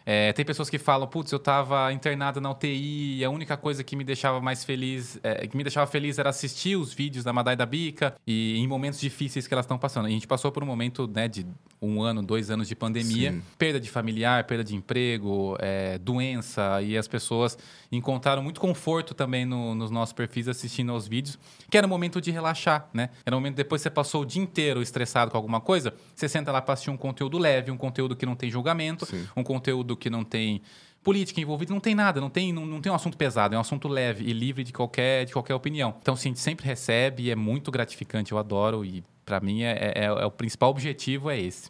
[0.06, 3.84] É, tem pessoas que falam, putz, eu tava internada na UTI e a única coisa
[3.84, 7.34] que me deixava mais feliz, é, que me deixava feliz era assistir os vídeos da
[7.34, 10.08] Madai da Bica e em momentos difíceis que elas estão passando.
[10.08, 11.44] E a gente passou por um momento, né, de
[11.82, 13.42] um ano, dois anos de pandemia, Sim.
[13.58, 17.58] perda de familiar, perda de emprego, é, doença, e as pessoas
[17.92, 21.38] encontraram muito conforto também no- nos nossos perfis assistindo aos vídeos,
[21.70, 23.10] que era um momento de relaxar, né?
[23.26, 26.28] Era um momento depois que você passou o dia inteiro estressado com alguma coisa, você
[26.28, 29.28] senta lá para assistir um conteúdo leve, um conteúdo que não tem julgamento, Sim.
[29.36, 30.62] um conteúdo que não tem
[31.04, 33.62] política envolvida, não tem nada, não tem, não, não tem um assunto pesado, é um
[33.62, 35.94] assunto leve e livre de qualquer, de qualquer opinião.
[36.02, 39.62] Então, sim, a gente sempre recebe e é muito gratificante, eu adoro e para mim
[39.62, 41.70] é, é- é o principal objetivo é esse.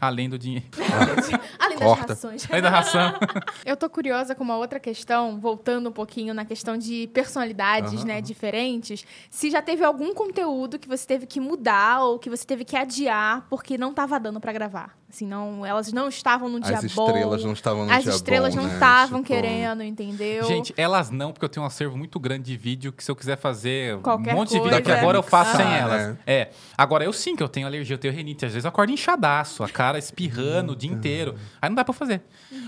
[0.00, 0.66] Além do dinheiro.
[1.58, 2.12] Além das Corta.
[2.12, 2.46] rações.
[2.50, 3.14] Além da ração.
[3.64, 8.04] Eu tô curiosa com uma outra questão, voltando um pouquinho na questão de personalidades, Aham,
[8.04, 9.04] né, diferentes.
[9.30, 12.76] Se já teve algum conteúdo que você teve que mudar ou que você teve que
[12.76, 14.96] adiar porque não tava dando pra gravar.
[15.14, 17.06] Assim, não, elas não estavam no dia As bom.
[17.06, 18.74] estrelas não estavam no As dia estrelas bom, não né?
[18.74, 20.44] estavam Tipo, querendo, entendeu?
[20.44, 23.14] Gente, elas não, porque eu tenho um acervo muito grande de vídeo que se eu
[23.14, 24.82] quiser fazer Qualquer um monte de vídeo coisa.
[24.82, 26.16] que agora eu faço sem Ah, elas.
[26.26, 26.50] É.
[26.76, 28.44] Agora eu sim que eu tenho alergia, eu tenho renite.
[28.44, 31.36] Às vezes eu acordo inchadaço, a cara espirrando o dia inteiro.
[31.62, 32.20] Aí não dá pra fazer.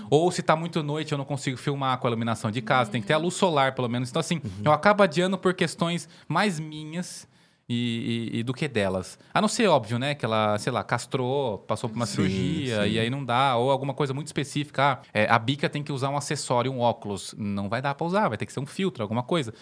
[0.09, 3.01] Ou se tá muito noite, eu não consigo filmar com a iluminação de casa, tem
[3.01, 4.09] que ter a luz solar, pelo menos.
[4.09, 7.27] Então, assim, eu acabo adiando por questões mais minhas.
[7.69, 9.19] E, e- e do que delas.
[9.33, 10.15] A não ser óbvio, né?
[10.15, 12.89] Que ela, sei lá, castrou, passou por uma Sim, cirurgia sim.
[12.91, 13.57] e aí não dá.
[13.57, 15.01] Ou alguma coisa muito específica.
[15.01, 17.35] Ah, é, a bica tem que usar um acessório, um óculos.
[17.37, 19.53] Não vai dar pra usar, vai ter que ser um filtro, alguma coisa.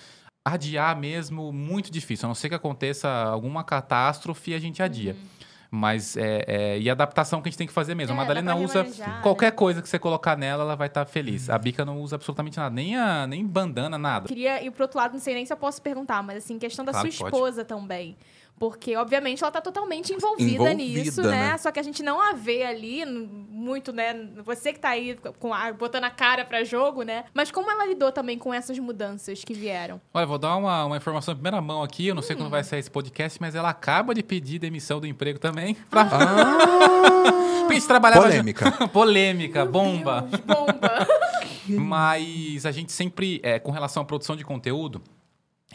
[0.48, 2.28] Adiar mesmo, muito difícil.
[2.28, 5.16] A não ser que aconteça alguma catástrofe, a gente adia.
[5.76, 8.14] Mas é, é- E a adaptação que a gente tem que fazer mesmo.
[8.14, 9.52] É, a Madalena usa remanejar, qualquer né?
[9.52, 11.50] coisa que você colocar nela, ela vai estar feliz.
[11.50, 12.74] A bica não usa absolutamente nada.
[12.74, 14.28] Nem, a, nem bandana, nada.
[14.28, 16.84] Queria ir pro outro lado, não sei nem se eu posso perguntar, mas assim, questão
[16.86, 17.36] da Claro sua que pode.
[17.36, 18.16] esposa também.
[18.58, 21.52] Porque, obviamente, ela tá totalmente envolvida, Envolvida, nisso, né?
[21.52, 21.58] né?
[21.58, 24.30] Só que a gente não a vê ali muito, né?
[24.46, 27.26] Você que tá aí com a- botando a cara pra jogo, né?
[27.34, 30.00] Mas como ela lidou também com essas mudanças que vieram?
[30.14, 32.08] Olha, vou dar uma, uma informação em primeira mão aqui.
[32.08, 32.40] Eu não sei Hum.
[32.40, 35.76] quando vai sair esse podcast, mas ela acaba de pedir demissão do emprego também.
[35.92, 36.04] Pra...
[36.04, 37.28] Ah,
[37.66, 38.22] Porque a gente trabalhava...
[38.24, 38.72] Polêmica.
[38.88, 40.22] Polêmica, bomba.
[40.22, 41.08] Deus, bomba!
[41.68, 45.02] Mas a gente sempre, é, com relação à produção de conteúdo,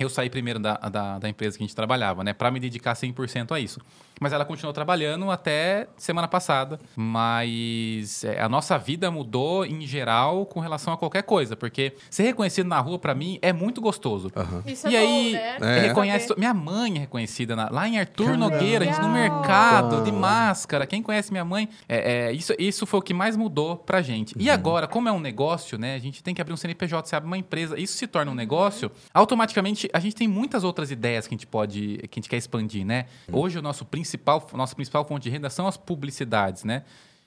[0.01, 2.33] eu saí primeiro da, da, da empresa que a gente trabalhava, né?
[2.33, 3.81] Pra me dedicar 100% a isso.
[4.21, 6.79] Mas ela continuou trabalhando até semana passada.
[6.95, 11.57] Mas é, a nossa vida mudou em geral com relação a qualquer coisa.
[11.57, 14.31] Porque ser reconhecido na rua, pra mim, é muito gostoso.
[14.67, 15.25] Isso é E aí,
[15.59, 15.79] bom, né?
[15.79, 15.81] É.
[15.89, 16.35] reconhece.
[16.39, 18.37] Minha mãe é reconhecida na- lá em Arthur.
[18.37, 20.87] Nogueira, a gente no mercado, de máscara.
[20.87, 24.37] Quem conhece minha mãe, é, é, isso, isso foi o que mais mudou pra gente.
[24.37, 24.43] Uhum.
[24.43, 25.95] E agora, como é um negócio, né?
[25.95, 28.35] A gente tem que abrir um CNPJ, você abre uma empresa, isso se torna um
[28.35, 32.29] negócio, automaticamente a gente tem muitas outras ideias que a gente pode, que a gente
[32.29, 33.07] quer expandir, né?
[33.29, 33.41] Uhum.
[33.41, 36.85] Hoje o nosso principal, nossa principal fonte de renda são as publicidades, né?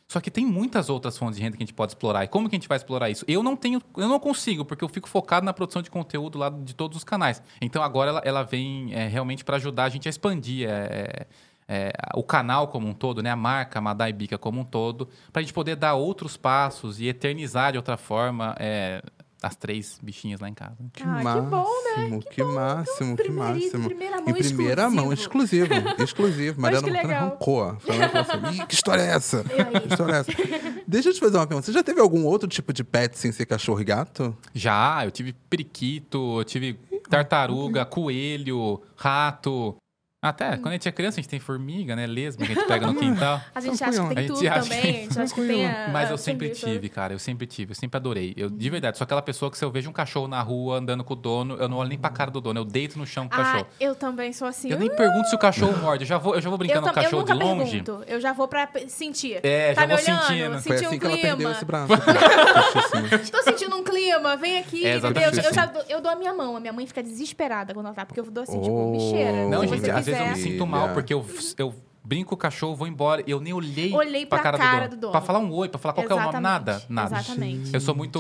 [0.07, 2.23] Só que tem muitas outras fontes de renda que a gente pode explorar.
[2.23, 3.25] E como que a gente vai explorar isso?
[3.27, 6.49] Eu não tenho, eu não consigo, porque eu fico focado na produção de conteúdo lá
[6.49, 7.41] de todos os canais.
[7.61, 11.25] Então agora ela, ela vem é, realmente para ajudar a gente a expandir é,
[11.67, 13.31] é, o canal como um todo, né?
[13.31, 17.07] A marca Madai Bica como um todo, para a gente poder dar outros passos e
[17.07, 19.01] eternizar de outra forma é,
[19.43, 20.77] as três bichinhas lá em casa.
[20.93, 21.65] que Ah, que máximo, bom,
[21.97, 22.19] né?
[22.31, 23.87] que, máximo, que Primeiro- máximo.
[23.89, 25.67] primeira mão em primeira mão, exclusivo,
[25.99, 26.55] exclusivo.
[26.61, 27.75] Mas Mariana que Montana arrancou.
[27.81, 29.43] Falando pra você, Ih, que história é essa?
[29.43, 30.31] Que história é essa?
[30.87, 31.65] Deixa eu te fazer uma pergunta.
[31.65, 34.35] Você já teve algum outro tipo de pet sem ser cachorro e gato?
[34.53, 36.79] Já, eu tive periquito, eu tive
[37.09, 39.75] tartaruga, coelho, rato.
[40.23, 42.07] Até, quando a gente é criança, a gente tem formiga, né?
[42.07, 43.41] Lesma que a gente pega no quintal.
[43.53, 45.47] A gente acha que tem A tudo gente acha também, que- a gente acha que
[45.47, 47.13] tem a, Mas eu sempre tive, cara.
[47.13, 48.33] Eu sempre tive, eu sempre adorei.
[48.37, 51.03] Eu, de verdade, sou aquela pessoa que se eu vejo um cachorro na rua andando
[51.03, 53.27] com o dono, eu não olho nem pra cara do dono, eu deito no chão
[53.27, 53.67] com o Ah, cachorro.
[53.79, 54.69] eu também sou assim.
[54.71, 56.85] Eu nem pergunto se o cachorro morde, eu já vou, eu já vou eu, brincando
[56.85, 57.81] com o cachorro de nunca longe.
[57.83, 58.03] pergunto.
[58.07, 59.39] Eu já vou pra sentir.
[59.43, 60.61] É, tá já me vou olhando, sentindo.
[60.61, 61.51] Foi assim um que ela perdeu clima.
[61.51, 61.93] esse braço.
[63.31, 64.97] Tô sentindo um clima, vem aqui, É, entendeu?
[65.21, 65.73] exatamente Eu, já assim.
[65.73, 68.19] dou, eu dou a minha mão, a minha mãe fica desesperada quando ela tá, porque
[68.19, 68.61] eu dou assim, Oh.
[68.61, 69.47] tipo, me cheira.
[69.49, 70.93] Não, gente, vezes eu me sinto mal Filha.
[70.93, 71.25] porque eu,
[71.57, 74.57] eu brinco com o cachorro, vou embora e eu nem olhei, Olhei pra pra cara,
[74.57, 74.97] cara do, dono.
[74.97, 75.11] do dono.
[75.13, 77.15] Pra falar um oi, pra falar qual é o nome, nada, nada.
[77.19, 77.73] Exatamente.
[77.73, 78.19] Eu sou muito,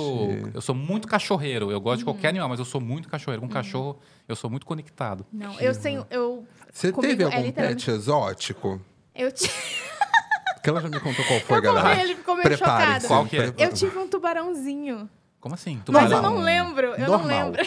[0.53, 1.69] eu sou muito cachorreiro.
[1.71, 2.13] Eu gosto de Uhum.
[2.13, 3.41] qualquer animal, mas eu sou muito cachorreiro.
[3.41, 5.25] Com cachorro, eu sou muito conectado.
[5.33, 6.05] Não, eu tenho.
[6.09, 8.81] Eu, Você comigo teve é algum literalmente- pet exótico?
[9.13, 9.49] Eu, ti-
[10.63, 11.89] Que ela já me contou qual foi, Eu galera.
[11.89, 13.01] comi, ele ficou meio Prepare-se.
[13.01, 13.07] chocado.
[13.07, 13.53] Qual que é?
[13.65, 15.09] Eu tive um tubarãozinho.
[15.43, 15.75] Como assim?
[15.75, 16.15] Mas Tubarão?
[16.15, 17.19] eu não lembro, eu normal.
[17.19, 17.65] não lembro.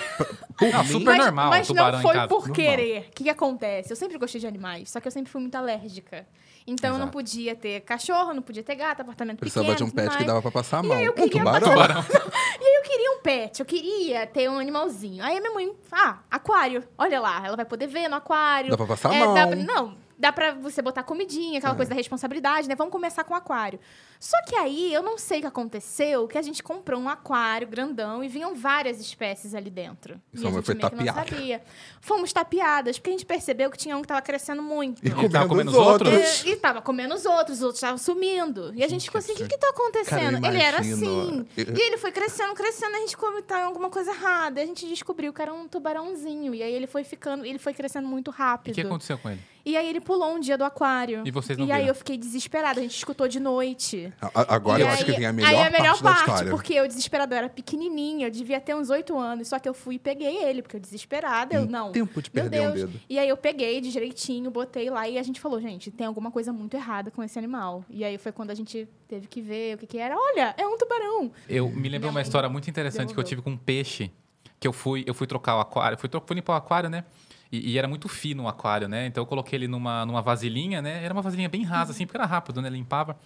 [0.62, 2.28] Não, mim, super mas, normal, mas tubarão não em foi casa.
[2.28, 2.54] por Normal.
[2.56, 2.98] querer.
[3.00, 3.92] O que, que acontece?
[3.92, 6.26] Eu sempre gostei de animais, só que eu sempre fui muito alérgica.
[6.66, 7.12] Então eu não Exato.
[7.12, 9.90] podia ter cachorro, não podia ter gato, apartamento Precisava pequeno.
[9.90, 10.96] de um pet que dava pra passar a E mão.
[10.96, 11.68] aí eu Um queria tubarão.
[11.68, 12.04] Tubarão.
[12.58, 15.22] E aí eu queria um pet, eu queria ter um animalzinho.
[15.22, 16.82] Aí a minha mãe, ah, aquário.
[16.96, 18.70] Olha lá, ela vai poder ver no aquário.
[18.70, 19.34] Dá pra passar a É, mão.
[19.34, 21.76] dá não, dá pra você botar comidinha, aquela É.
[21.76, 22.74] coisa da responsabilidade, né?
[22.74, 23.79] Vamos começar com o aquário.
[24.18, 27.66] Só que aí, eu não sei o que aconteceu, que a gente comprou um aquário
[27.68, 30.18] grandão e vinham várias espécies ali dentro.
[30.33, 31.62] E E, a gente foi meio que não sabia.
[32.00, 35.05] Fomos tapeadas, porque a gente percebeu que tinha um que tava crescendo muito.
[35.05, 36.12] E Ele tava comendo comendo os os outros.
[36.14, 36.44] outros?
[36.44, 38.72] E, e tava comendo os outros, os outros estavam sumindo.
[38.74, 40.40] E a gente ficou assim, o que que tá acontecendo?
[40.40, 41.46] Cara, ele era assim.
[41.57, 44.61] Eu- E ele foi crescendo, crescendo, a gente ficou tá alguma coisa errada.
[44.61, 46.55] E a gente descobriu que era um tubarãozinho.
[46.55, 48.72] E aí ele foi ficando, ele foi crescendo muito E rápido.
[48.72, 49.40] o que aconteceu com ele?
[49.66, 51.22] E aí ele pulou um dia do aquário.
[51.26, 51.88] E vocês não E aí viram?
[51.88, 54.12] eu fiquei desesperada, a gente escutou de noite.
[54.22, 56.12] A- Agora E eu acho que aí- vem a aí melhor, a melhor parte, da
[56.33, 56.50] história.
[56.52, 59.74] porque eu desesperada, eu era pequenininha, eu devia ter uns oito anos, só que eu
[59.74, 61.90] fui e peguei ele, porque eu desesperada, eu não.
[61.90, 62.90] tempo de Meu perder um Deus.
[62.92, 63.00] dedo.
[63.11, 66.31] E aí eu peguei de direitinho, botei lá e a gente falou, gente, tem alguma
[66.31, 67.85] coisa muito errada com esse animal.
[67.90, 70.14] E aí foi quando a gente teve que ver o que que era.
[70.16, 71.33] Olha, é um tubarão.
[71.48, 73.29] Eu me lembrei Minha uma história muito interessante que eu devolveu.
[73.29, 74.12] tive com um peixe,
[74.61, 77.05] que eu fui, eu fui trocar o aquário, fui, tro- fui limpar o aquário, né?
[77.50, 79.06] E, e era muito fino o aquário, né?
[79.06, 81.04] Então eu coloquei ele numa, numa vasilhinha, né?
[81.04, 82.68] Era uma vasilhinha bem rasa, assim, porque era rápido, né?
[82.68, 83.16] Limpava.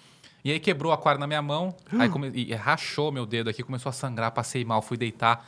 [0.45, 2.31] E aí quebrou o aquário na minha mão, aí come...
[2.35, 5.47] e rachou meu dedo aqui, começou a sangrar, passei mal, fui deitar.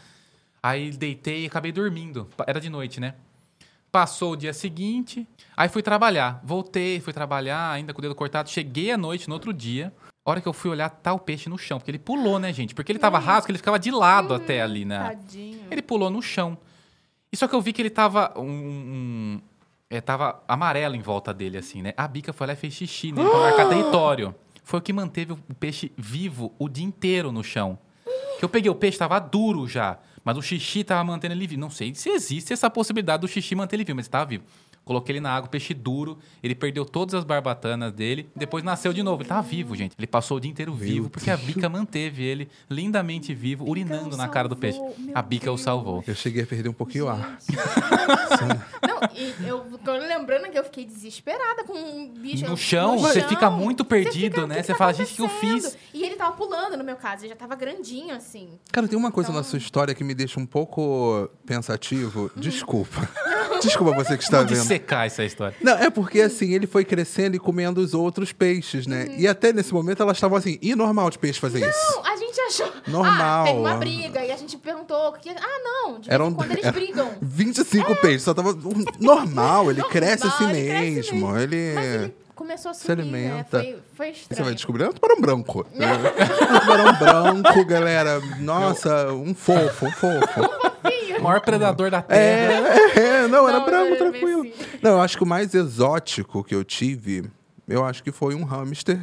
[0.62, 2.28] Aí deitei e acabei dormindo.
[2.46, 3.14] Era de noite, né?
[3.90, 6.40] Passou o dia seguinte, aí fui trabalhar.
[6.44, 8.48] Voltei, fui trabalhar, ainda com o dedo cortado.
[8.48, 9.92] Cheguei à noite, no outro dia.
[10.24, 11.78] A hora que eu fui olhar, tá o peixe no chão.
[11.78, 12.74] Porque ele pulou, né, gente?
[12.74, 14.98] Porque ele tava raso, que ele ficava de lado até ali, né?
[14.98, 15.66] Tadinho.
[15.70, 16.56] Ele pulou no chão.
[17.32, 19.40] E só que eu vi que ele tava um, um-
[19.88, 21.92] é, tava amarelo em volta dele, assim, né?
[21.96, 24.34] A bica foi lá e fez xixi nele pra marcar território.
[24.64, 27.78] Foi o que manteve o peixe vivo o dia inteiro no chão.
[28.38, 29.98] Que eu peguei o peixe, tava duro já.
[30.24, 31.60] Mas o xixi tava mantendo ele vivo.
[31.60, 34.44] Não sei se existe essa possibilidade do xixi manter ele vivo, mas ele tava vivo.
[34.84, 36.18] Coloquei ele na água, peixe duro.
[36.42, 38.28] Ele perdeu todas as barbatanas dele.
[38.34, 39.22] Depois nasceu de novo.
[39.22, 39.94] Ele tava vivo, gente.
[39.98, 44.28] Ele passou o dia inteiro vivo, porque a bica manteve ele lindamente vivo, urinando na
[44.28, 44.78] cara do peixe.
[44.98, 45.60] meu A bica o Deus.
[45.60, 46.02] salvou.
[46.06, 47.38] Eu cheguei a perder um pouquinho o ar.
[48.86, 52.44] Não, e eu tô lembrando que eu fiquei desesperada com um bicho.
[52.48, 54.54] No chão, você fica muito perdido, fica, né?
[54.54, 55.78] "O que Você tá fala, gente, o que eu acontecendo?" fiz?
[55.94, 57.22] E ele tava pulando, no meu caso.
[57.22, 58.58] Ele já tava grandinho, assim.
[58.70, 62.30] Cara, tem uma coisa Então- na sua história que me deixa um pouco pensativo.
[62.36, 63.08] Desculpa.
[63.62, 64.71] Desculpa você que está vendo.
[64.72, 65.54] Dissecar essa história.
[65.60, 69.06] Não, é porque assim, ele foi crescendo e comendo os outros peixes, né?
[69.08, 69.14] Uhum.
[69.18, 71.92] E até nesse momento elas estavam assim, e normal de peixe fazer isso?
[71.96, 72.72] Não, a gente achou.
[72.86, 73.42] Normal.
[73.42, 74.24] Ah, teve uma briga.
[74.24, 75.08] E a gente perguntou.
[75.08, 75.30] o Que...
[75.30, 76.00] Ah, não.
[76.00, 77.10] De Eram quando eles era brigam.
[77.20, 81.28] 25 peixes, só tava um- normal, ele cresce assim Normal, ele cresce mesmo.
[81.32, 81.38] mesmo.
[81.38, 83.58] Ele, Mas ele começou a se sumir, alimenta.
[83.58, 83.64] né?
[83.64, 84.44] Foi, foi Você estranho.
[84.44, 85.66] vai descobrir, é um tubarão branco.
[85.78, 86.92] É um tubarão
[87.42, 88.20] branco, galera.
[88.40, 90.72] Nossa, um fofo, um fofo.
[91.18, 92.18] O maior predador da Terra.
[92.18, 94.42] É, é, não, era Não, branco, tranquilo.
[94.44, 94.54] Messi.
[94.82, 97.24] Não, eu acho que o mais exótico que eu tive,
[97.68, 99.00] eu acho que foi um hamster.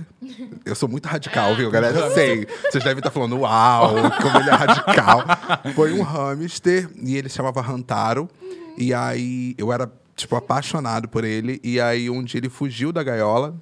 [0.65, 1.97] Eu sou muito radical, viu, galera?
[1.97, 2.47] Eu sei.
[2.69, 5.23] Vocês devem estar falando, uau, como ele é radical.
[5.75, 8.29] Foi um hamster e ele se chamava Rantaro.
[8.77, 11.60] E aí eu era, tipo, apaixonado por ele.
[11.63, 13.55] E aí um dia ele fugiu da gaiola.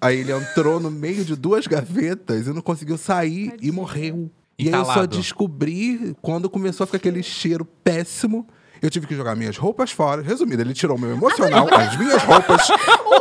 [0.00, 4.30] Aí ele entrou no meio de duas gavetas e não conseguiu sair e morreu.
[4.58, 8.46] E aí eu só descobri quando começou a ficar aquele cheiro péssimo.
[8.82, 10.20] Eu tive que jogar minhas roupas fora.
[10.22, 12.68] Resumindo, ele tirou o meu emocional, as minhas roupas,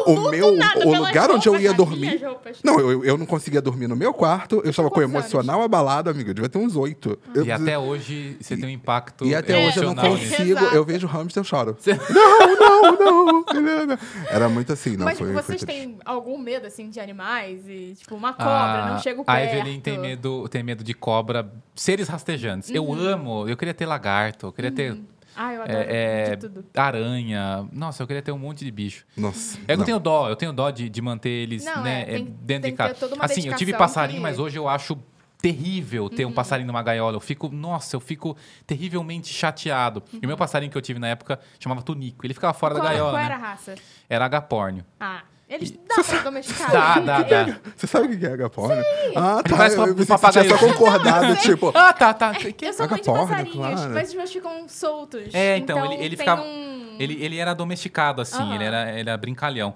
[0.08, 2.20] o, meu, nada o lugar onde eu ia dormir.
[2.64, 4.60] Não, eu, eu não conseguia dormir no meu quarto.
[4.64, 6.32] Eu estava com o emocional abalado, amigo.
[6.32, 7.18] Eu devia ter uns oito.
[7.36, 9.24] Eu- E até hoje você tem um impacto.
[9.26, 10.30] e até hoje eu não nisso.
[10.36, 10.58] consigo.
[10.60, 10.76] Exato.
[10.76, 11.78] Eu vejo hamster, eu choro.
[12.22, 13.46] Não, não, não.
[13.56, 14.00] Helena.
[14.30, 15.28] Era muito assim, não Mas foi.
[15.34, 15.66] foi vocês triste.
[15.66, 17.62] têm algum medo, assim, de animais?
[17.68, 18.50] E, tipo, uma cobra,
[18.86, 19.56] Ah, não chego A perto.
[19.56, 22.70] Evelyn tem medo, tem medo de cobra, seres rastejantes.
[22.72, 22.94] Eu Uhum.
[23.00, 24.98] amo, eu queria ter lagarto, eu queria ter
[25.36, 26.66] Ah, eu adoro é, é, de tudo.
[26.76, 27.68] aranha.
[27.72, 29.06] Nossa, eu queria ter um monte de bicho.
[29.16, 29.58] Nossa.
[29.64, 29.86] É que eu não.
[29.86, 32.62] tenho dó, eu tenho dó de, de manter eles Não, né, é, tem- é, dentro
[32.64, 32.96] tem de casa.
[33.22, 34.98] Assim, eu tive passarinho, que- mas hoje eu acho
[35.42, 36.32] terrível ter Uhum.
[36.32, 37.16] um passarinho numa gaiola.
[37.16, 40.04] Eu fico, nossa, eu fico terrivelmente chateado.
[40.14, 42.26] E o meu passarinho que eu tive na época chamava Tunico.
[42.26, 43.26] Ele ficava fora Qual, da gaiola, qual né?
[43.26, 43.76] era a raça?
[44.08, 44.86] Era agapórnio.
[45.00, 45.24] Ah,
[45.56, 46.72] eles dá pra domesticar.
[46.72, 47.56] Dá, dá, dá.
[47.76, 48.84] Você sabe o que é agapórnio?
[49.16, 49.58] Ah, tá.
[49.58, 51.72] parece Eu, eu pensei que tinha só concordado, tipo...
[51.76, 52.32] Ah, tá, tá.
[52.34, 53.94] Que- Eu sou mãe de Agapórnio, passarinhos, claro.
[53.94, 55.34] mas os meus ficam soltos.
[55.34, 56.42] É, então, ele, ele tem ficava.
[56.42, 58.56] um- Ele, ele era domesticado, assim, Aham.
[58.56, 59.74] ele, era, ele era brincalhão.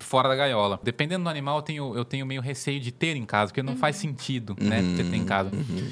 [0.00, 0.80] Fora da gaiola.
[0.82, 3.74] Dependendo do animal, eu tenho, eu tenho meio receio de ter em casa, porque não
[3.74, 3.78] Uhum.
[3.78, 4.80] faz sentido, né?
[4.80, 5.50] Uhum, Ter, ter em casa.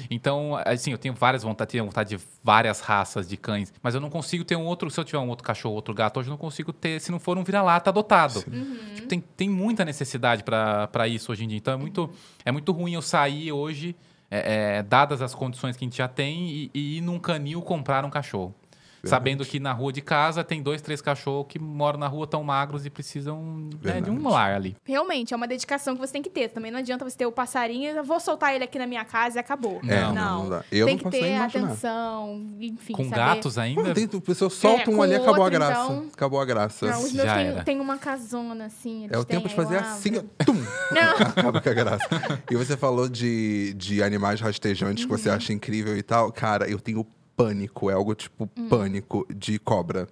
[0.09, 4.01] Então, assim, eu tenho várias vontades, tenho vontade de várias raças de cães, mas eu
[4.01, 4.89] não consigo ter um outro.
[4.89, 7.19] Se eu tiver um outro cachorro, outro gato, hoje eu não consigo ter, se não
[7.19, 8.43] for um vira-lata adotado.
[8.51, 8.77] Uhum.
[8.95, 11.57] Tipo, tem, tem muita necessidade pra pra isso hoje em dia.
[11.59, 12.09] Então é muito,
[12.43, 13.95] é muito ruim eu sair hoje,
[14.31, 17.61] é, é, dadas as condições que a gente já tem, e, e ir num canil
[17.61, 18.55] comprar um cachorro.
[19.05, 22.41] Sabendo que na rua de casa tem dois, três cachorros que moram na rua tão
[22.41, 24.77] magros e precisam né, de um lar ali.
[24.85, 26.47] Realmente, é uma dedicação que você tem que ter.
[26.49, 29.39] Também não adianta você ter o passarinho, vou soltar ele aqui na minha casa e
[29.41, 29.81] acabou.
[29.87, 30.13] É, Não.
[30.15, 30.63] não, não dá.
[30.71, 33.15] Eu tem não que ter atenção, enfim, Com saber.
[33.17, 33.83] gatos ainda?
[33.83, 35.83] Não, tem, a pessoa solta É, um ali, acabou a graça.
[35.83, 36.85] então- Acabou a graça.
[36.87, 37.63] Não, os meus Já têm, era.
[37.63, 39.07] têm uma casona, assim.
[39.11, 40.13] É o tempo de fazer assim,
[40.45, 40.53] tum,
[40.91, 41.17] Não.
[41.27, 42.07] acaba com a graça.
[42.49, 45.35] E você falou de, de animais rastejantes que você Uhum.
[45.35, 46.31] acha incrível e tal.
[46.31, 47.05] Cara, eu tenho
[47.35, 48.69] pânico, é algo tipo Hum.
[48.69, 50.07] pânico de cobra.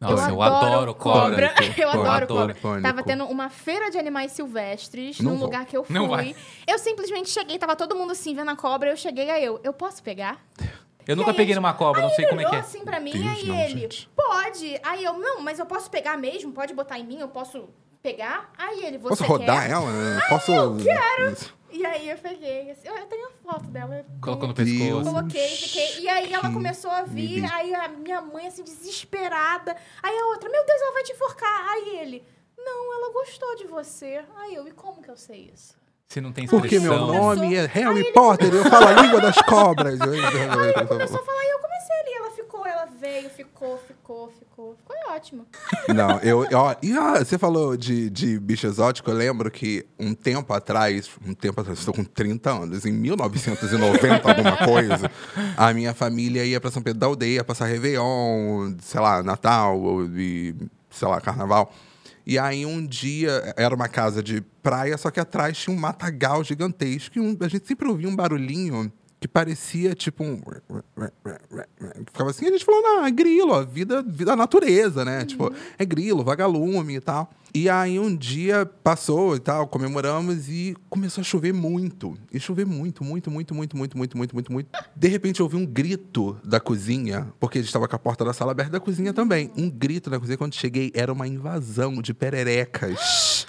[0.00, 1.54] Nossa, eu, adoro cobra.
[1.78, 2.26] Eu adoro adoro.
[2.28, 2.54] cobra.
[2.54, 2.82] Pânico.
[2.82, 5.46] Tava tendo uma feira de animais silvestres Não num vou.
[5.46, 5.94] lugar que eu fui.
[5.94, 6.34] Não vai.
[6.66, 9.72] Eu simplesmente cheguei, tava todo mundo assim vendo a cobra, eu cheguei aí eu, eu
[9.72, 10.44] posso pegar?
[11.06, 12.58] Eu nunca aí, peguei numa cobra, não sei como é que é.
[12.58, 14.10] assim pra mim, Deus, aí não, ele, gente.
[14.16, 14.78] pode.
[14.82, 16.52] Aí eu, não, mas eu posso pegar mesmo?
[16.52, 17.20] Pode botar em mim?
[17.20, 17.68] Eu posso
[18.02, 18.50] pegar?
[18.58, 19.70] Aí ele, você Posso rodar quer?
[19.70, 19.90] ela?
[20.28, 20.52] Posso.
[20.52, 21.36] eu quero.
[21.76, 24.04] E aí eu peguei, assim, eu eu tenho a foto dela.
[24.22, 25.10] Colocou no pescoço.
[25.10, 26.00] Coloquei, fiquei.
[26.02, 29.76] E aí ela Que começou a vir, aí a minha mãe, assim, desesperada.
[30.02, 31.68] Aí a outra, meu Deus, ela vai te enforcar.
[31.70, 32.24] Aí ele,
[32.56, 34.24] não, ela gostou de você.
[34.36, 35.76] Aí eu, e como que eu sei isso?
[36.08, 36.60] Se não tem expressão.
[36.60, 39.98] Porque meu Começou- nome é Aí Harry ele- Potter, eu falo a língua das cobras.
[40.00, 42.12] Aí ela começou a falar e eu comecei ali.
[42.14, 44.76] Ela ficou, ela veio, ficou, ficou, ficou.
[44.76, 45.46] Ficou ótimo.
[45.94, 46.46] Não, eu.
[46.54, 51.10] Ó, e, ah, você falou de, de bicho exótico, eu lembro que um tempo atrás,
[51.26, 55.10] um tempo atrás, estou com 30 anos, em 1990, alguma coisa,
[55.56, 60.06] a minha família ia para São Pedro da Aldeia passar Réveillon, sei lá, Natal, ou,
[60.06, 60.54] e,
[60.90, 61.72] sei lá, Carnaval.
[62.26, 66.42] E aí um dia, era uma casa de praia, só que atrás tinha um matagal
[66.42, 68.90] gigantesco e um- a gente sempre ouvia um barulhinho
[69.24, 70.38] que parecia tipo um.
[72.12, 75.24] Ficava assim, a gente falou, não, é grilo, ó, vida, vida da natureza, né?
[75.24, 77.30] Tipo, é grilo, vagalume e tal.
[77.54, 82.18] E aí um dia passou e tal, comemoramos e começou a chover muito.
[82.30, 84.68] E chover muito, muito, muito, muito, muito, muito, muito, muito, muito.
[84.94, 88.26] De repente eu ouvi um grito da cozinha, porque a gente estava com a porta
[88.26, 89.50] da sala aberta da cozinha também.
[89.56, 93.46] Um grito da cozinha, quando cheguei, era uma invasão de pererecas.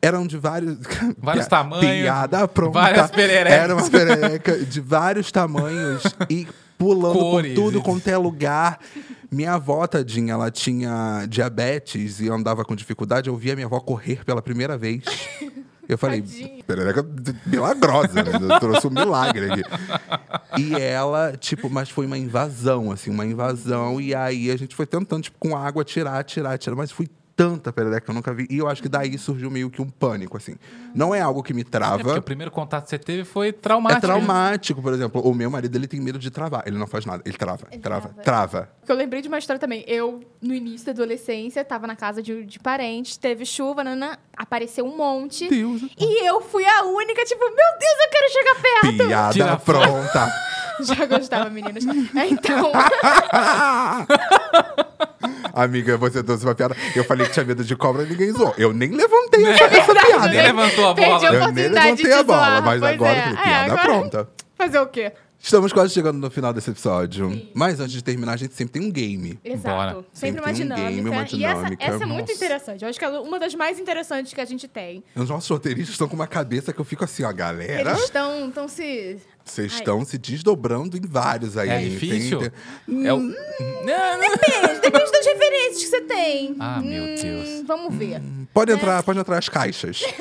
[0.00, 0.76] Eram de vários.
[1.18, 2.72] Vários Pia- tamanhos, Piada pronta.
[2.78, 3.52] várias pererecas.
[3.58, 6.46] Era uma perereca de vários tamanhos e
[6.78, 7.54] pulando Cores.
[7.54, 8.78] por tudo quanto é lugar.
[9.30, 13.28] Minha avó, tadinha, ela tinha diabetes e andava com dificuldade.
[13.28, 15.02] Eu vi a minha avó correr pela primeira vez.
[15.88, 16.62] Eu falei, Tadinha.
[16.64, 17.04] perereca
[17.44, 18.30] milagrosa, né?
[18.40, 19.62] Eu trouxe um milagre aqui.
[20.58, 24.00] E ela, tipo, mas foi uma invasão, assim, uma invasão.
[24.00, 26.76] E aí a gente foi tentando, tipo, com água, tirar, tirar, tirar.
[26.76, 27.08] Mas foi
[27.38, 28.48] tanta perereca que eu nunca vi.
[28.50, 30.56] E eu acho que daí surgiu meio que um pânico, assim.
[30.92, 32.18] Não é algo que me É porque trava.
[32.18, 33.94] o primeiro contato que você teve foi É traumático.
[34.04, 34.12] né?
[34.14, 35.20] traumático, por exemplo.
[35.22, 36.64] O meu marido, ele tem medo de travar.
[36.66, 37.22] Ele não faz nada.
[37.24, 38.22] Ele trava, Ele trava, trava.
[38.48, 38.70] trava.
[38.80, 39.84] Porque eu lembrei de uma história também.
[39.86, 44.84] Eu, no início da adolescência, tava na casa de, de parentes, teve chuva, nanã, apareceu
[44.84, 45.48] um monte.
[45.48, 45.82] Deus.
[45.96, 49.06] E eu fui a única, tipo, meu Deus, eu quero chegar perto.
[49.08, 50.32] Piada Tira pronta.
[50.82, 51.84] Já gostava, meninas.
[51.84, 52.72] Então,
[55.52, 56.76] Amiga, você trouxe uma piada.
[56.94, 58.54] Eu falei que tinha medo de cobra e ninguém zoou.
[58.56, 60.28] Eu nem levantei essa, essa piada.
[60.28, 61.28] Nem levantou a Perdi bola.
[61.28, 63.18] a Eu nem levantei a bola, zoar, mas agora é.
[63.18, 64.28] eu falei, É, piada agora- pronta.
[64.56, 65.12] fazer o quê?
[65.40, 67.30] Estamos quase chegando no final desse episódio.
[67.54, 69.38] Mas antes de terminar, a gente sempre tem um game.
[69.44, 69.76] Exato.
[69.76, 70.04] Bora.
[70.12, 70.90] Sempre, Sempre uma tem um dinâmica.
[70.90, 71.84] game, uma E essa, dinâmica.
[71.84, 72.82] essa é muito interessante.
[72.82, 75.04] Eu acho que é uma das mais interessantes que a gente tem.
[75.14, 77.90] Os nossos roteiristas estão com uma cabeça que eu fico assim, ó, galera.
[77.90, 79.18] Eles estão estão se.
[79.50, 81.68] Vocês estão se desdobrando em vários aí.
[81.68, 82.38] É difícil?
[82.38, 83.18] Tem- É o...
[83.18, 83.32] Não,
[83.84, 84.18] não.
[84.20, 86.56] Depende, depende das referências que você tem.
[86.60, 87.62] Ah, meu Hum, Deus.
[87.66, 88.20] Vamos ver.
[88.52, 90.02] Pode entrar, pode entrar as caixas.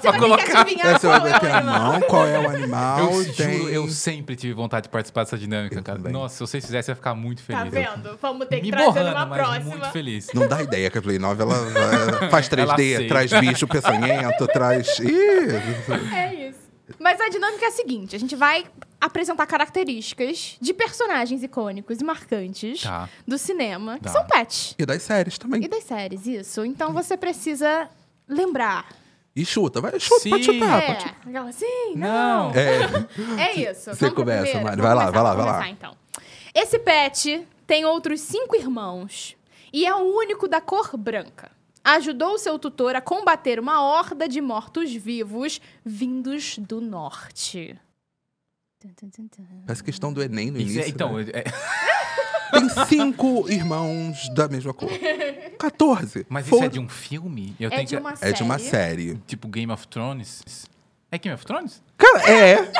[0.00, 1.82] Você vai ter que adivinhar Aí você vai qual é bater o a animal.
[1.92, 3.12] mão, qual é o animal.
[3.12, 3.58] Eu tem...
[3.58, 5.98] juro, eu sempre tive vontade de participar dessa dinâmica, cara.
[5.98, 6.12] também.
[6.12, 7.72] Nossa, se vocês fizessem, eu ia ficar muito Tá feliz.
[7.72, 8.18] vendo?
[8.20, 9.64] Vamos ter que Me trazer borrando, numa mas próxima.
[9.70, 10.28] muito feliz.
[10.34, 13.08] Não dá ideia que a Play 9 ela, ela faz Ela 3D, aceita.
[13.08, 14.98] traz bicho peçonhento, traz.
[15.00, 16.58] Ih, É isso.
[16.98, 18.66] Mas a dinâmica é a seguinte: a gente vai
[19.00, 23.08] apresentar características de personagens icônicos e marcantes Tá.
[23.26, 24.10] do cinema, que Tá.
[24.10, 24.74] são pets.
[24.78, 25.62] e das séries também.
[25.64, 26.64] E das séries, isso.
[26.64, 27.88] Então você precisa
[28.28, 28.86] lembrar.
[29.36, 30.30] E chuta, vai, chuta, Sim.
[30.30, 30.82] pode chutar.
[30.82, 31.46] é, Pode chutar.
[31.48, 32.50] assim, Não.
[32.50, 32.54] não.
[32.54, 33.90] É, É isso.
[33.92, 34.60] Você Vamos começa?
[34.60, 34.80] Mari.
[34.80, 35.68] Vai lá, vai lá, vamos vai lá.
[35.68, 35.96] então.
[36.54, 39.36] Esse pet tem outros cinco irmãos
[39.72, 41.50] e é o único da cor branca.
[41.84, 47.78] Ajudou seu tutor a combater uma horda de mortos-vivos vindos do norte.
[49.66, 50.82] Parece questão do Enem no Isso início.
[50.82, 51.26] é- então, né?
[51.32, 51.44] é-
[52.50, 54.88] Tem cinco irmãos da mesma cor.
[55.58, 56.24] 14.
[56.28, 57.54] mas isso é de um filme?
[57.58, 59.08] Eu É tenho de que- uma É de uma série.
[59.10, 59.22] série.
[59.26, 60.42] Tipo Game of Thrones?
[61.10, 61.82] É Game of Thrones?
[61.98, 62.58] Cara, é.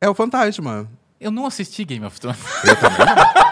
[0.00, 0.88] É o fantasma.
[1.20, 2.40] Eu não assisti Game of Thrones.
[2.64, 3.51] Eu também não.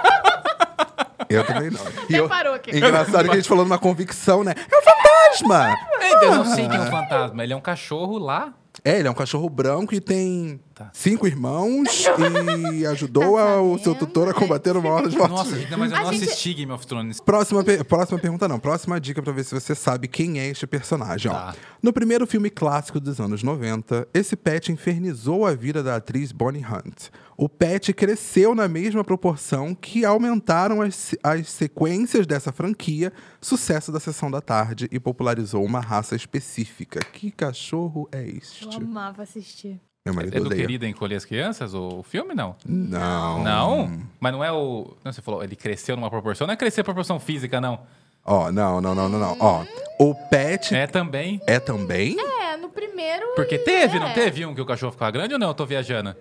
[1.30, 1.80] Eu também não.
[2.10, 2.76] E eu- Reparou aqui.
[2.76, 4.54] Engraçado que a gente falou numa convicção, né?
[4.70, 5.74] É o fantasma!
[6.22, 7.42] Eu não sei quem é um fantasma.
[7.44, 8.52] Ele é um cachorro lá.
[8.84, 10.90] É, ele é um cachorro branco e tem Tá.
[10.94, 12.06] cinco irmãos
[12.72, 15.30] e ajudou Tá a- o seu tutor a combater uma hora de morte.
[15.30, 17.20] Nossa, mas eu A não gente- assisti Game of Thrones.
[17.20, 18.58] Próxima, pe- próxima pergunta, não.
[18.58, 21.30] Próxima dica pra ver se você sabe quem é este personagem.
[21.30, 21.34] ó.
[21.34, 21.54] Tá.
[21.82, 26.64] No primeiro filme clássico dos anos 90, esse pet infernizou a vida da atriz Bonnie
[26.64, 27.08] Hunt.
[27.36, 33.98] O pet cresceu na mesma proporção que aumentaram as, as sequências dessa franquia, sucesso da
[34.00, 37.00] Sessão da Tarde, e popularizou uma raça específica.
[37.12, 38.64] Que cachorro é este?
[38.64, 39.80] Eu amava assistir.
[40.04, 40.62] Meu marido É do odeia.
[40.62, 42.56] Querida Encolher as Crianças, o filme, não?
[42.64, 43.42] Não.
[43.44, 44.02] Não?
[44.18, 44.96] Mas não é o...
[45.04, 46.46] Não, você falou, ele cresceu numa proporção.
[46.46, 47.80] Não é crescer proporção física, não.
[48.24, 49.36] Ó, não, não, não, não, não.
[49.38, 49.64] Ó,
[49.98, 51.40] o pet É também.
[51.46, 52.16] é também?
[52.18, 53.26] É, no primeiro.
[53.34, 54.00] Porque teve, é.
[54.00, 55.48] não teve um que o cachorro ficava grande ou não?
[55.48, 56.14] Eu tô viajando.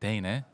[0.00, 0.44] Tem, né?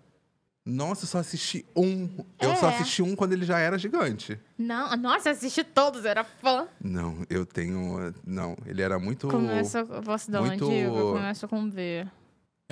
[0.64, 2.08] Nossa, eu só assisti um.
[2.40, 2.74] Eu só É.
[2.74, 4.38] assisti um quando ele já era gigante.
[4.56, 6.68] Não, nossa, eu assisti todos, era fã.
[6.80, 8.14] Não, eu tenho.
[8.24, 9.26] Não, ele era muito.
[9.26, 10.88] Começa, eu posso dar uma muito- dica?
[10.90, 12.06] Começa com B.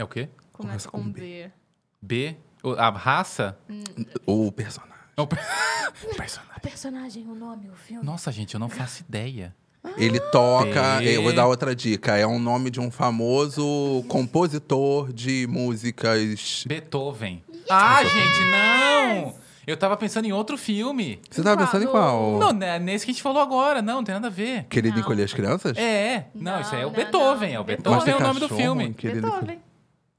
[0.00, 0.30] É o quê?
[0.50, 1.50] Começa, Começa com com B.
[2.00, 2.34] B.
[2.78, 3.58] A raça?
[4.24, 4.94] O personagem.
[5.14, 5.38] É o per-
[6.10, 6.56] o personagem.
[6.56, 8.02] O personagem, o nome, o filme.
[8.04, 9.54] Nossa, gente, eu não faço ideia.
[9.98, 10.98] Ele toca.
[11.00, 11.04] P.
[11.16, 12.16] Eu vou dar outra dica.
[12.16, 16.64] É um nome de um famoso compositor de músicas.
[16.66, 17.44] Beethoven.
[17.68, 19.34] Ah, gente, não!
[19.66, 21.20] Eu tava pensando em outro filme.
[21.30, 22.38] Você tava pensando em qual?
[22.38, 23.82] Não, né, nesse que a gente falou agora.
[23.82, 24.64] Não, não tem nada a ver.
[24.64, 25.02] Querido Não.
[25.02, 25.76] encolher as crianças?
[25.76, 27.48] É, não, isso aí é o Não, não, Beethoven.
[27.50, 27.56] não.
[27.56, 28.88] É o Beethoven é o nome do filme.
[28.88, 29.60] Beethoven.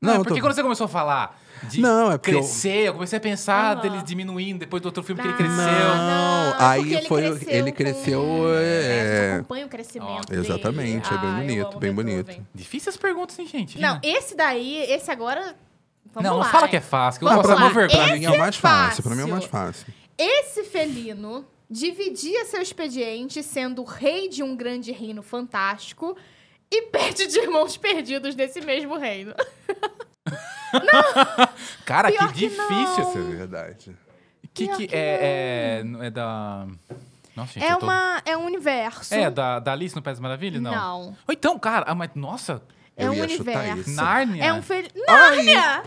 [0.02, 1.40] Não, Não, é porque tô- quando você começou a falar
[1.70, 2.94] de Não, é porque eu- crescer, eu...
[2.94, 3.82] comecei a pensar Aham.
[3.84, 5.56] dele diminuindo depois do outro filme que ele Ah, cresceu.
[5.96, 8.24] Não, é porque aí ele foi- cresceu ele com- cresceu,
[8.58, 10.42] É, é- acompanha o crescimento dele.
[10.42, 12.42] exatamente, é bem Ah, bonito, bem bonito.
[12.54, 13.80] Difícil as perguntas, hein, gente?
[13.80, 15.56] Não, esse daí, esse agora...
[16.14, 16.72] Vamos não, lá, não fala hein?
[16.72, 17.88] que é fácil, que eu vou passar vergonha.
[18.06, 19.86] Pra mim é o mais é fácil, pra mim é o mais fácil.
[20.18, 26.18] Esse felino dividia seu expediente sendo rei de um grande reino fantástico
[26.72, 29.34] e pet de irmãos perdidos nesse mesmo reino.
[31.86, 32.68] Cara, Pior que que não.
[32.68, 33.10] difícil.
[33.10, 33.98] Isso é verdade.
[34.54, 36.68] Que, Pior que que é, é, é da...
[37.36, 37.86] Nossa, gente, É, tô...
[37.86, 39.14] uma, é um universo.
[39.14, 40.62] É, da, da Alice no País das Maravilhas?
[40.62, 40.72] Não.
[40.72, 41.02] Não.
[41.28, 42.62] Ou então, cara, ah, mas nossa,
[42.96, 43.92] É Eu um universo.
[43.92, 44.44] Nárnia.
[44.44, 44.94] É um felino...
[45.08, 45.82] Ai.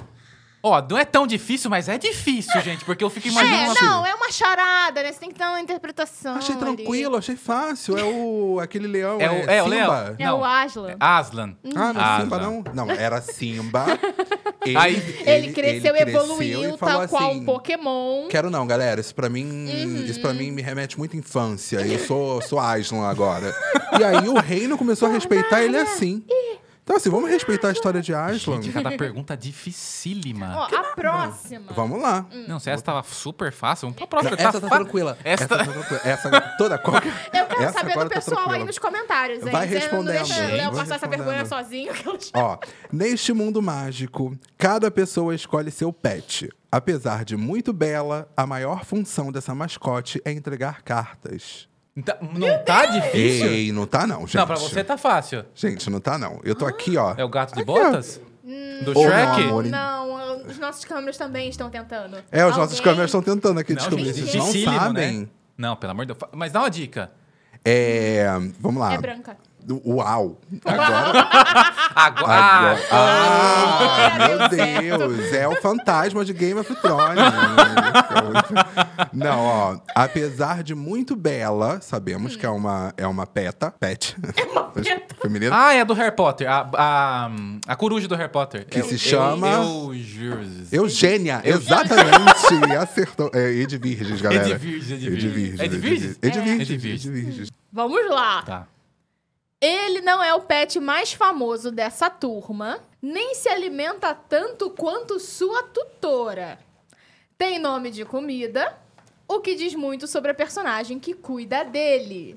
[0.66, 3.76] Ó, não é tão difícil, mas é difícil, gente, porque eu fico imaginando...
[3.78, 5.12] É, uma- não, é uma charada, né?
[5.12, 6.64] Você tem que dar uma interpretação Achei ali.
[6.64, 7.98] tranquilo, achei fácil.
[7.98, 9.90] É o aquele leão, É é, o- é o leão?
[9.90, 10.16] Simba.
[10.18, 10.40] É Não.
[10.40, 10.96] o Aslan.
[10.98, 11.56] Aslan.
[11.76, 12.20] Ah, não é Aslan.
[12.24, 12.64] Simba, não?
[12.72, 13.84] Não, era Simba.
[14.64, 18.28] Ele, Aí- Ele, cresceu, ele evoluiu, e falou tal qual assim, um Pokémon.
[18.28, 18.98] Quero não, galera.
[18.98, 20.04] Isso pra mim, Uhum.
[20.06, 21.80] isso para mim me remete muito à infância.
[21.86, 23.54] Eu sou, sou Aslan agora.
[24.00, 26.24] E aí o reino começou a respeitar ele assim.
[26.84, 28.60] Então assim, vamos respeitar a história de Aslan.
[28.60, 30.54] Gente, cada pergunta dificílima.
[30.54, 31.72] Ó, a próxima.
[31.72, 32.26] Vamos lá.
[32.46, 34.36] Não, se essa tava super fácil, vamos pra próxima.
[34.38, 35.18] Essa tá fa- tranquila.
[35.24, 36.00] Essa Essa tá tranquila.
[36.04, 37.08] Essa toda qualquer.
[37.32, 39.50] Eu quero essa saber do tá pessoal aí nos comentários, hein?
[39.52, 41.94] Vai Você respondendo, Não deixa o Léo vai passar essa vergonha sozinho.
[41.94, 42.58] que eu- Ó,
[42.92, 46.50] neste mundo mágico, cada pessoa escolhe seu pet.
[46.70, 51.66] Apesar de muito bela, a maior função dessa mascote é entregar cartas.
[52.04, 53.46] Tá- Não tá difícil?
[53.46, 54.36] Ei, não tá não, gente.
[54.36, 55.44] Não, pra você tá fácil.
[55.54, 56.40] Gente, não tá não.
[56.42, 57.14] Eu tô aqui, ó.
[57.16, 57.74] É o gato de Aqui, ó.
[57.84, 58.20] botas?
[58.84, 59.42] Do Shrek?
[59.44, 59.64] amor.
[59.64, 62.16] Não, os nossos câmeras também estão tentando.
[62.32, 64.06] É, os nossos Alguém- câmeras estão tentando aqui Não, descobrir.
[64.06, 65.20] gente, Vocês não dificílimo, sabem.
[65.20, 65.28] né?
[65.56, 66.30] Não, pelo amor de Deus.
[66.34, 67.12] Mas dá uma dica.
[67.64, 68.26] É.
[68.60, 68.92] Vamos lá.
[68.94, 69.36] É branca.
[69.86, 70.40] Uau!
[70.64, 71.28] Agora.
[71.94, 72.32] Agora.
[72.34, 72.80] agora.
[72.90, 75.32] Ah, Ah, meu deu Deus!
[75.32, 77.18] É o fantasma de Game of Thrones.
[79.12, 79.76] Não, ó.
[79.94, 83.70] Apesar de muito bela, sabemos que é uma, é uma peta.
[83.70, 84.16] Pet.
[84.36, 85.14] É uma peta.
[85.22, 85.54] Feminina.
[85.56, 86.48] Ah, é do Harry Potter.
[86.50, 87.30] A, a,
[87.68, 88.66] a coruja do Harry Potter.
[88.66, 89.92] Que Eu- se chama- Eu.
[90.72, 92.74] Eugênia, exatamente.
[92.78, 93.30] Acertou.
[93.32, 94.48] É Edvirges, galera.
[94.50, 95.60] Edvirges, Edvirges.
[95.60, 95.60] Edvirges.
[95.60, 96.18] Edvirges?
[96.22, 96.70] Edvirges.
[96.70, 97.06] Edvirges.
[97.06, 97.48] Edvirges.
[97.72, 98.42] Vamos lá.
[98.42, 98.66] Tá.
[99.64, 105.62] Ele não é o pet mais famoso dessa turma, nem se alimenta tanto quanto sua
[105.62, 106.58] tutora.
[107.38, 108.76] Tem nome de comida,
[109.26, 112.36] o que diz muito sobre a personagem que cuida dele.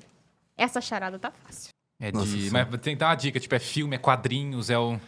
[0.56, 1.68] Essa charada tá fácil.
[2.00, 2.48] É Nossa de.
[2.48, 2.68] Senhora.
[2.70, 4.98] Mas tem que dar uma dica, tipo, é filme, é quadrinhos, é o.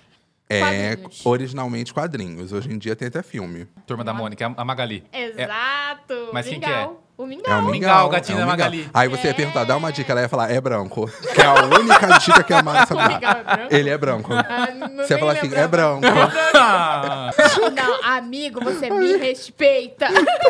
[0.46, 0.60] É
[0.96, 1.24] Quadrinhos.
[1.26, 2.52] originalmente quadrinhos.
[2.52, 3.66] Hoje em dia tem até filme.
[3.86, 5.04] Turma da Mônica, a a Magali.
[5.12, 6.30] É- Exato.
[6.32, 7.02] mas quem que Mingau.
[7.20, 7.60] O É Mingau.
[7.60, 8.46] o Mingau, gatinho é o da.
[8.46, 8.88] Magali.
[8.94, 11.06] Aí você ia perguntar, dá uma dica, ela ia falar, é branco.
[11.34, 13.66] Que é a única dica que a Mara O sabe dar.
[13.70, 13.76] é?
[13.78, 14.32] Ele é branco.
[14.32, 16.06] Ah, Você ia falar assim, é branco.
[16.54, 17.30] Ah,
[17.76, 20.06] Não, amigo, você me respeita.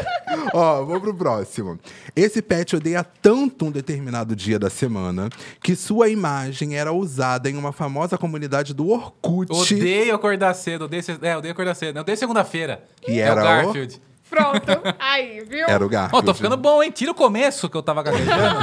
[0.55, 1.79] Ó, vamos pro próximo.
[2.14, 5.29] Esse pet odeia tanto um determinado dia da semana
[5.62, 9.51] que sua imagem era usada em uma famosa comunidade do Orkut.
[9.53, 10.85] odeio acordar cedo.
[10.85, 11.99] Odeio, é, odeio acordar cedo.
[12.01, 12.85] Odeio segunda-feira.
[13.01, 14.01] Que é era o o- Garfield.
[14.31, 14.97] Pronto.
[14.99, 15.68] Aí, viu?
[15.68, 16.24] Era o Ó, Garfield.
[16.26, 16.91] tô ficando bom, hein?
[16.91, 18.61] Tira o começo que eu tava gaguejando.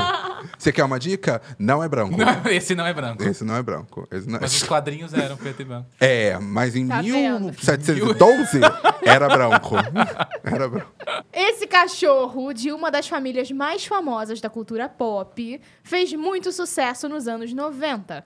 [0.58, 1.42] Você quer uma dica?
[1.60, 2.16] Não é branco.
[2.18, 3.22] Não, esse não é branco.
[3.24, 4.08] Esse não é branco.
[4.12, 4.42] Esse não é...
[4.42, 5.88] Mas os quadrinhos eram preto e branco.
[6.00, 7.48] É, mas em Tá vendo?
[7.48, 8.62] 1712
[9.04, 9.76] era branco.
[10.44, 10.92] Era branco.
[11.34, 17.28] Esse cachorro, de uma das famílias mais famosas da cultura pop, fez muito sucesso nos
[17.28, 18.26] anos 90.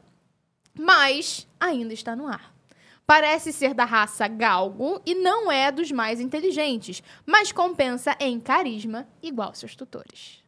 [0.80, 2.51] Mas ainda está no ar.
[3.12, 9.06] Parece ser da raça galgo e não é dos mais inteligentes, mas compensa em carisma
[9.22, 10.42] igual seus tutores.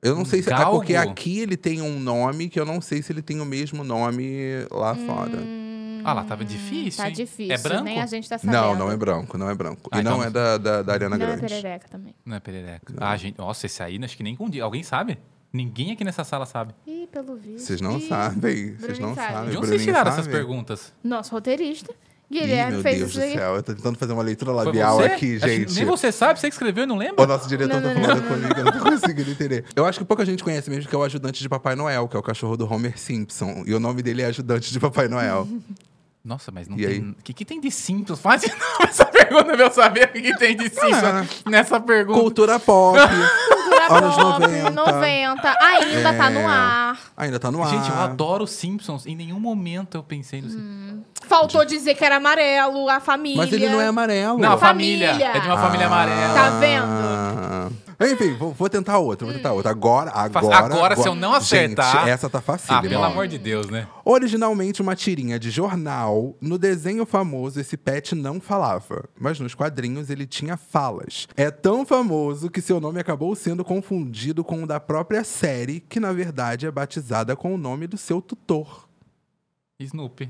[0.00, 0.78] Eu não sei se é Galgo?
[0.78, 3.84] porque aqui ele tem um nome que eu não sei se ele tem o mesmo
[3.84, 5.38] nome lá fora.
[6.04, 7.02] Ah lá, tava difícil.
[7.02, 7.14] Tá hein?
[7.14, 7.84] difícil, É branco?
[7.84, 8.56] nem a gente tá sabendo.
[8.56, 9.90] Não, não é branco, não é branco.
[9.92, 11.42] Ah, e não então- é da, da, da Ariana Não é Grande.
[11.52, 12.14] perereca também.
[12.24, 12.94] Não é perereca.
[12.96, 13.36] Ah, gente.
[13.36, 14.64] Nossa, esse aí acho que nem com dia.
[14.64, 15.18] Alguém sabe?
[15.52, 16.74] Ninguém aqui nessa sala sabe.
[16.86, 17.64] Ih, pelo visto.
[17.66, 18.74] Vocês não Ih, sabem.
[18.76, 19.32] Vocês não sabe.
[19.32, 19.50] sabem.
[19.50, 20.20] De onde Bruninho vocês tiraram sabe?
[20.20, 20.92] essas perguntas?
[21.02, 21.90] Nosso roteirista,
[22.30, 23.56] Ih, Guilherme, meu fez Deus do céu.
[23.56, 25.74] Eu tô tentando fazer uma leitura labial aqui, gente.
[25.74, 27.24] Nem você sabe, você que escreveu e não lembra?
[27.24, 29.64] O nosso diretor Não, tá não, falando comigo, eu não tô conseguindo entender.
[29.74, 32.16] Eu acho que pouca gente conhece mesmo que é o ajudante de Papai Noel, que
[32.16, 33.62] é o cachorro do Homer Simpson.
[33.66, 35.48] E o nome dele é ajudante de Papai Noel.
[36.22, 36.88] Nossa, mas não E tem.
[36.88, 37.00] aí?
[37.00, 38.20] O que, que tem de Simpsons?
[38.20, 41.24] Faz novo essa pergunta pra eu saber o que, que tem de Simpsons Ah.
[41.48, 42.20] nessa pergunta.
[42.20, 42.98] Cultura pop.
[43.88, 44.70] Cultura Anos Pop, 90.
[44.70, 45.56] 90.
[45.60, 46.44] Ainda tá no É.
[46.44, 46.98] ar.
[47.16, 47.70] Ainda tá no ar.
[47.70, 49.06] Gente, eu adoro os Simpsons.
[49.06, 50.98] Em nenhum momento eu pensei no Simpsons.
[51.26, 53.36] Faltou dizer que era amarelo, a família.
[53.38, 54.38] Mas ele não é amarelo.
[54.38, 55.08] Não, família.
[55.12, 55.32] Família.
[55.36, 56.34] É de uma família amarela.
[56.34, 56.86] Tá vendo?
[57.98, 58.06] Ah.
[58.08, 59.70] Enfim, vou, vou tentar outra, vou tentar outra.
[59.70, 60.56] Agora, agora...
[60.56, 62.72] Agora, se eu não acertar- Gente, essa tá fácil.
[62.74, 63.86] Ah, pelo amor de Deus, né?
[64.04, 70.10] Originalmente uma tirinha de jornal, no desenho famoso esse pet não falava, mas nos quadrinhos
[70.10, 71.26] ele tinha falas.
[71.36, 76.00] É tão famoso que seu nome acabou sendo confundido com o da própria série, que
[76.00, 78.88] na verdade é batizada com o nome do seu tutor.
[79.80, 80.28] Snoopy.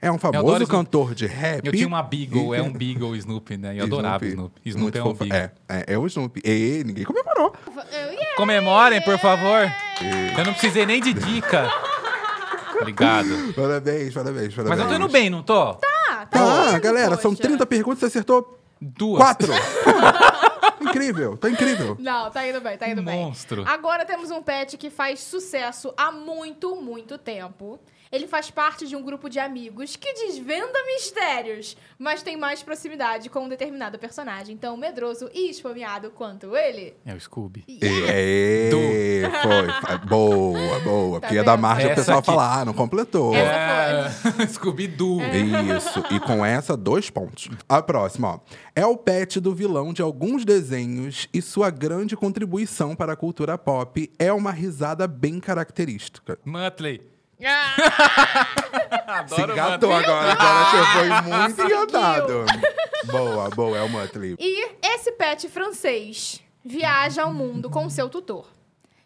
[0.00, 0.66] É um famoso Snoopy.
[0.66, 1.66] cantor de rap.
[1.66, 3.74] Eu tinha uma Beagle, E- é um Beagle Snoopy, né?
[3.76, 4.60] Eu adorava o Snoopy.
[4.64, 5.12] Snoopy Muito é um.
[5.14, 5.36] Beagle.
[5.36, 6.40] É, é, é o Snoopy.
[6.44, 7.52] E ninguém comemorou.
[7.66, 8.36] Eu.
[8.36, 9.62] Comemorem, por favor.
[10.38, 11.68] Eu não precisei nem de dica.
[12.80, 13.28] Obrigado.
[13.56, 14.68] Parabéns, parabéns, parabéns.
[14.68, 15.74] Mas eu tô indo bem, não tô?
[15.74, 17.42] Tá, tá Tá, indo, galera, são poxa.
[17.48, 19.20] 30 perguntas, você acertou Duas.
[19.20, 19.52] quatro.
[20.80, 21.96] incrível, tá incrível.
[21.98, 23.16] Não, tá indo bem, tá indo bem.
[23.16, 23.64] Monstro.
[23.66, 27.80] Agora temos um pet que faz sucesso há muito, muito tempo.
[28.10, 33.28] Ele faz parte de um grupo de amigos que desvenda mistérios, mas tem mais proximidade
[33.28, 36.94] com um determinado personagem, tão medroso e esfomeado quanto ele.
[37.04, 37.64] É o Scooby.
[37.82, 38.70] É,
[39.42, 39.98] foi, foi.
[40.06, 41.20] Boa, boa.
[41.20, 43.34] Tá Porque ia dar margem o pessoal aqui- falar, ah, não completou.
[43.34, 45.20] Essa É, Scooby-Doo.
[45.76, 47.48] Isso, e com essa, dois pontos.
[47.68, 48.40] A próxima, ó.
[48.74, 53.58] É o pet do vilão de alguns desenhos e sua grande contribuição para a cultura
[53.58, 56.38] pop é uma risada bem característica.
[56.44, 57.02] Muttley.
[59.28, 62.44] Se Adoro engatou agora, agora você foi muito engatado.
[63.04, 64.36] Boa, boa, é o Muttley.
[64.38, 68.46] E esse pet francês viaja ao mundo com seu tutor,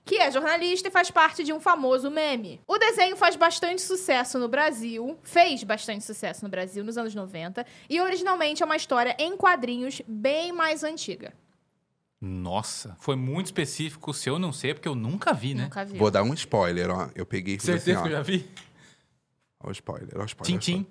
[0.04, 2.60] que é jornalista e faz parte de um famoso meme.
[2.66, 7.64] O desenho faz bastante sucesso no Brasil, fez bastante sucesso no Brasil nos anos 90,
[7.88, 11.32] e originalmente é uma história em quadrinhos bem mais antiga.
[12.24, 14.14] Nossa, foi muito específico.
[14.14, 15.64] Se eu não sei, é porque eu nunca vi, né?
[15.64, 15.98] Nunca vi.
[15.98, 17.08] Vou dar um spoiler, ó.
[17.16, 18.02] Eu peguei e assim, Certeza ó.
[18.02, 18.48] que eu já vi.
[19.58, 20.60] Ó o spoiler, ó o spoiler.
[20.60, 20.86] Tintim.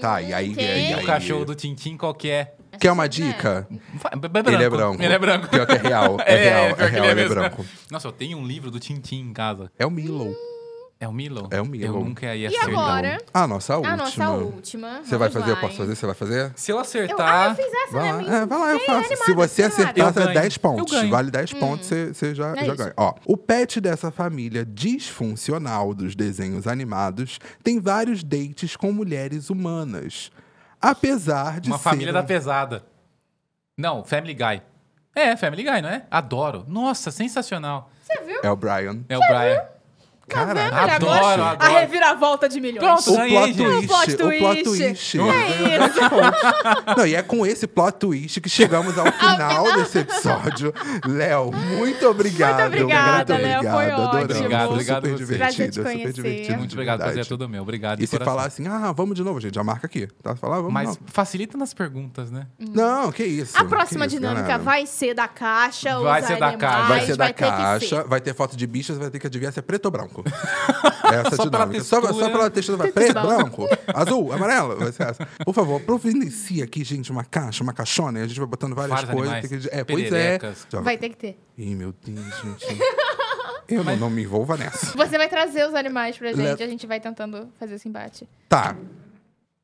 [0.00, 0.54] Tá, e aí...
[0.54, 0.64] Quem?
[0.64, 2.54] E aí O cachorro do Tintim, qual que é?
[2.80, 3.66] Quer uma dica?
[3.70, 4.50] É.
[4.54, 5.02] Ele é branco.
[5.02, 5.48] Ele é branco.
[5.48, 6.16] Pior que é real.
[6.20, 7.34] É, real, é, que real, ele é mesmo.
[7.34, 7.66] branco.
[7.90, 9.70] Nossa, eu tenho um livro do Tintim em casa.
[9.78, 10.34] É o Milo.
[11.02, 11.48] É o Milo?
[11.50, 11.84] É o Milo.
[11.98, 12.68] Eu nunca ia E acertar.
[12.70, 13.18] agora?
[13.34, 13.92] A nossa última.
[13.92, 15.00] A nossa última.
[15.02, 15.50] Você vai fazer?
[15.50, 15.96] Eu lá, posso fazer?
[15.96, 16.52] Você vai fazer?
[16.54, 17.48] Se eu Eu, ah, acertar...
[17.50, 18.12] eu fiz essa, Vai né?
[18.12, 18.98] lá, é, vai lá, eu faço.
[19.00, 20.40] animada, Se você acertar, Eu você é ganho.
[20.40, 20.92] 10 pontos.
[20.92, 21.10] Eu ganho.
[21.10, 22.94] Vale 10 pontos, você, você já, É já ganha.
[22.96, 30.30] Ó, o pet dessa família disfuncional dos desenhos animados tem vários dates com mulheres humanas.
[30.80, 32.84] Apesar de Uma ser família um- da pesada.
[33.76, 34.62] Não, Family Guy.
[35.16, 36.06] É, Family Guy, não é?
[36.08, 36.64] Adoro.
[36.68, 37.90] Nossa, sensacional.
[38.02, 38.40] Você viu?
[38.42, 39.00] É o Brian.
[39.08, 39.62] É o Brian.
[40.32, 41.56] Caraca, Ele Adoro, agora- adoro.
[41.76, 42.78] A reviravolta de milhões.
[43.04, 43.12] Pronto.
[43.12, 45.18] O Ganhei, plot twist, O plot o plot twist.
[45.18, 45.18] twist.
[45.20, 46.96] É 10 pontos.
[46.96, 50.72] Não, e é com esse plot twist que chegamos ao final desse episódio.
[51.06, 52.60] Léo, muito obrigado.
[52.70, 53.74] Muito obrigada, muito Léo, obrigado.
[53.74, 54.14] foi Adoramos.
[54.14, 54.32] ótimo.
[54.42, 56.58] Obrigado, Foi obrigado super divertido, super divertido.
[56.58, 57.62] Muito obrigado, prazer é todo meu.
[57.62, 58.34] Obrigado E se coração.
[58.34, 60.08] falar assim, ah, vamos de novo, gente, já marca aqui.
[60.22, 60.34] Tá?
[60.36, 60.96] Falar, vamos Mas não.
[61.06, 62.46] facilita nas perguntas, né?
[62.58, 63.56] Não, que isso.
[63.58, 64.62] A próxima isso, dinâmica galera.
[64.62, 66.88] vai ser da caixa, Vai ser da animais, caixa.
[66.88, 69.62] Vai ser da caixa, vai ter foto de bichas, vai ter que adivinhar se é
[69.62, 70.21] preto ou branco.
[71.12, 71.84] Essa Só pela dinâmica.
[71.84, 72.30] Só, só textura.
[72.30, 74.76] pela textura, vai preto, branco, azul, amarelo.
[74.78, 75.28] Vai ser essa.
[75.44, 79.00] Por favor, providencie aqui, gente, uma caixa, uma caixona, e a gente vai botando várias
[79.02, 79.48] Vários coisas.
[79.48, 80.08] tem que- É, pois é.
[80.10, 80.66] pererecas.
[80.70, 81.38] Já- Vai ter que ter.
[81.58, 82.78] Ih, meu Deus, gente.
[83.68, 84.96] Eu não, não me envolva nessa.
[84.96, 88.28] Você vai trazer os animais pra gente, Le- a gente vai tentando fazer esse embate.
[88.48, 88.76] Tá.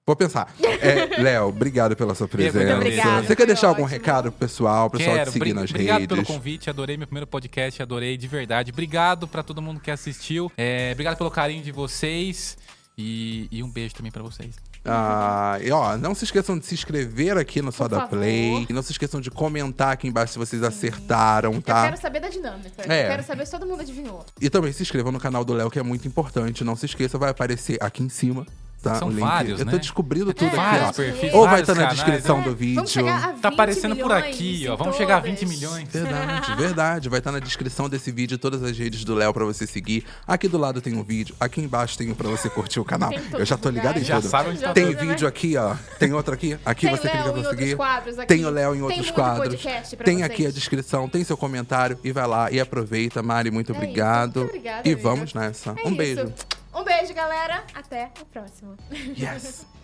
[0.09, 0.55] Vou pensar.
[0.81, 2.57] É, Léo, obrigado pela sua presença.
[2.65, 3.99] Muito obrigada, Você quer deixar algum ótimo.
[3.99, 5.31] recado pro pessoal, pro pessoal Quero.
[5.31, 6.09] te seguir nas obrigado redes?
[6.17, 8.71] pelo convite, adorei meu primeiro podcast, adorei de verdade.
[8.73, 10.51] Obrigado pra todo mundo que assistiu.
[10.57, 12.57] É, obrigado pelo carinho de vocês
[12.97, 14.55] e, e um beijo também pra vocês.
[14.83, 18.07] Ah, e ó, não se esqueçam de se inscrever aqui no Soda.
[18.07, 18.65] Play.
[18.67, 21.85] E não se esqueçam de comentar aqui embaixo se vocês acertaram, Eu tá?
[21.85, 22.83] quero saber da dinâmica.
[22.91, 23.05] É.
[23.05, 24.25] Eu quero saber se todo mundo adivinhou.
[24.41, 26.65] E também se inscrevam no canal do Léo, que é muito importante.
[26.65, 28.47] Não se esqueça, vai aparecer aqui em cima.
[28.83, 28.95] Tá?
[28.95, 29.21] São o link.
[29.21, 29.79] vários, Eu tô né?
[29.79, 30.93] descobrindo É, tudo aqui, ó.
[30.93, 32.45] perfis, Ou vai estar na canais, descrição né?
[32.45, 32.75] do vídeo.
[32.77, 34.77] Vamos chegar a 20 Tá aparecendo por aqui, ó.
[34.77, 35.41] Vamos chegar a todas.
[35.41, 35.89] 20 milhões.
[35.91, 37.09] Verdade, verdade.
[37.09, 40.05] Vai estar na descrição desse vídeo todas as redes do Léo pra você seguir.
[40.27, 43.11] Aqui do lado tem um vídeo, aqui embaixo tem um pra você curtir o canal.
[43.33, 44.05] Eu já tô ligado em.
[44.05, 44.31] Já tudo.
[44.31, 44.93] sabe onde tá Tem né?
[44.93, 45.75] vídeo aqui, ó.
[45.99, 46.57] Tem outro aqui.
[46.65, 47.77] Aqui Tem você Léo clica pra outros seguir.
[47.77, 48.29] quadros aqui.
[48.29, 49.61] Tem o Léo em outros quadros.
[50.05, 50.23] Tem vocês.
[50.23, 53.23] aqui a descrição, tem seu comentário e vai lá e aproveita.
[53.23, 54.37] Mari, muito É obrigado.
[54.41, 55.75] Muito obrigada, e vamos nessa.
[55.83, 56.33] É um beijo.
[56.79, 57.65] Um beijo, galera.
[57.75, 58.77] Até o próximo.
[59.19, 59.67] Yes.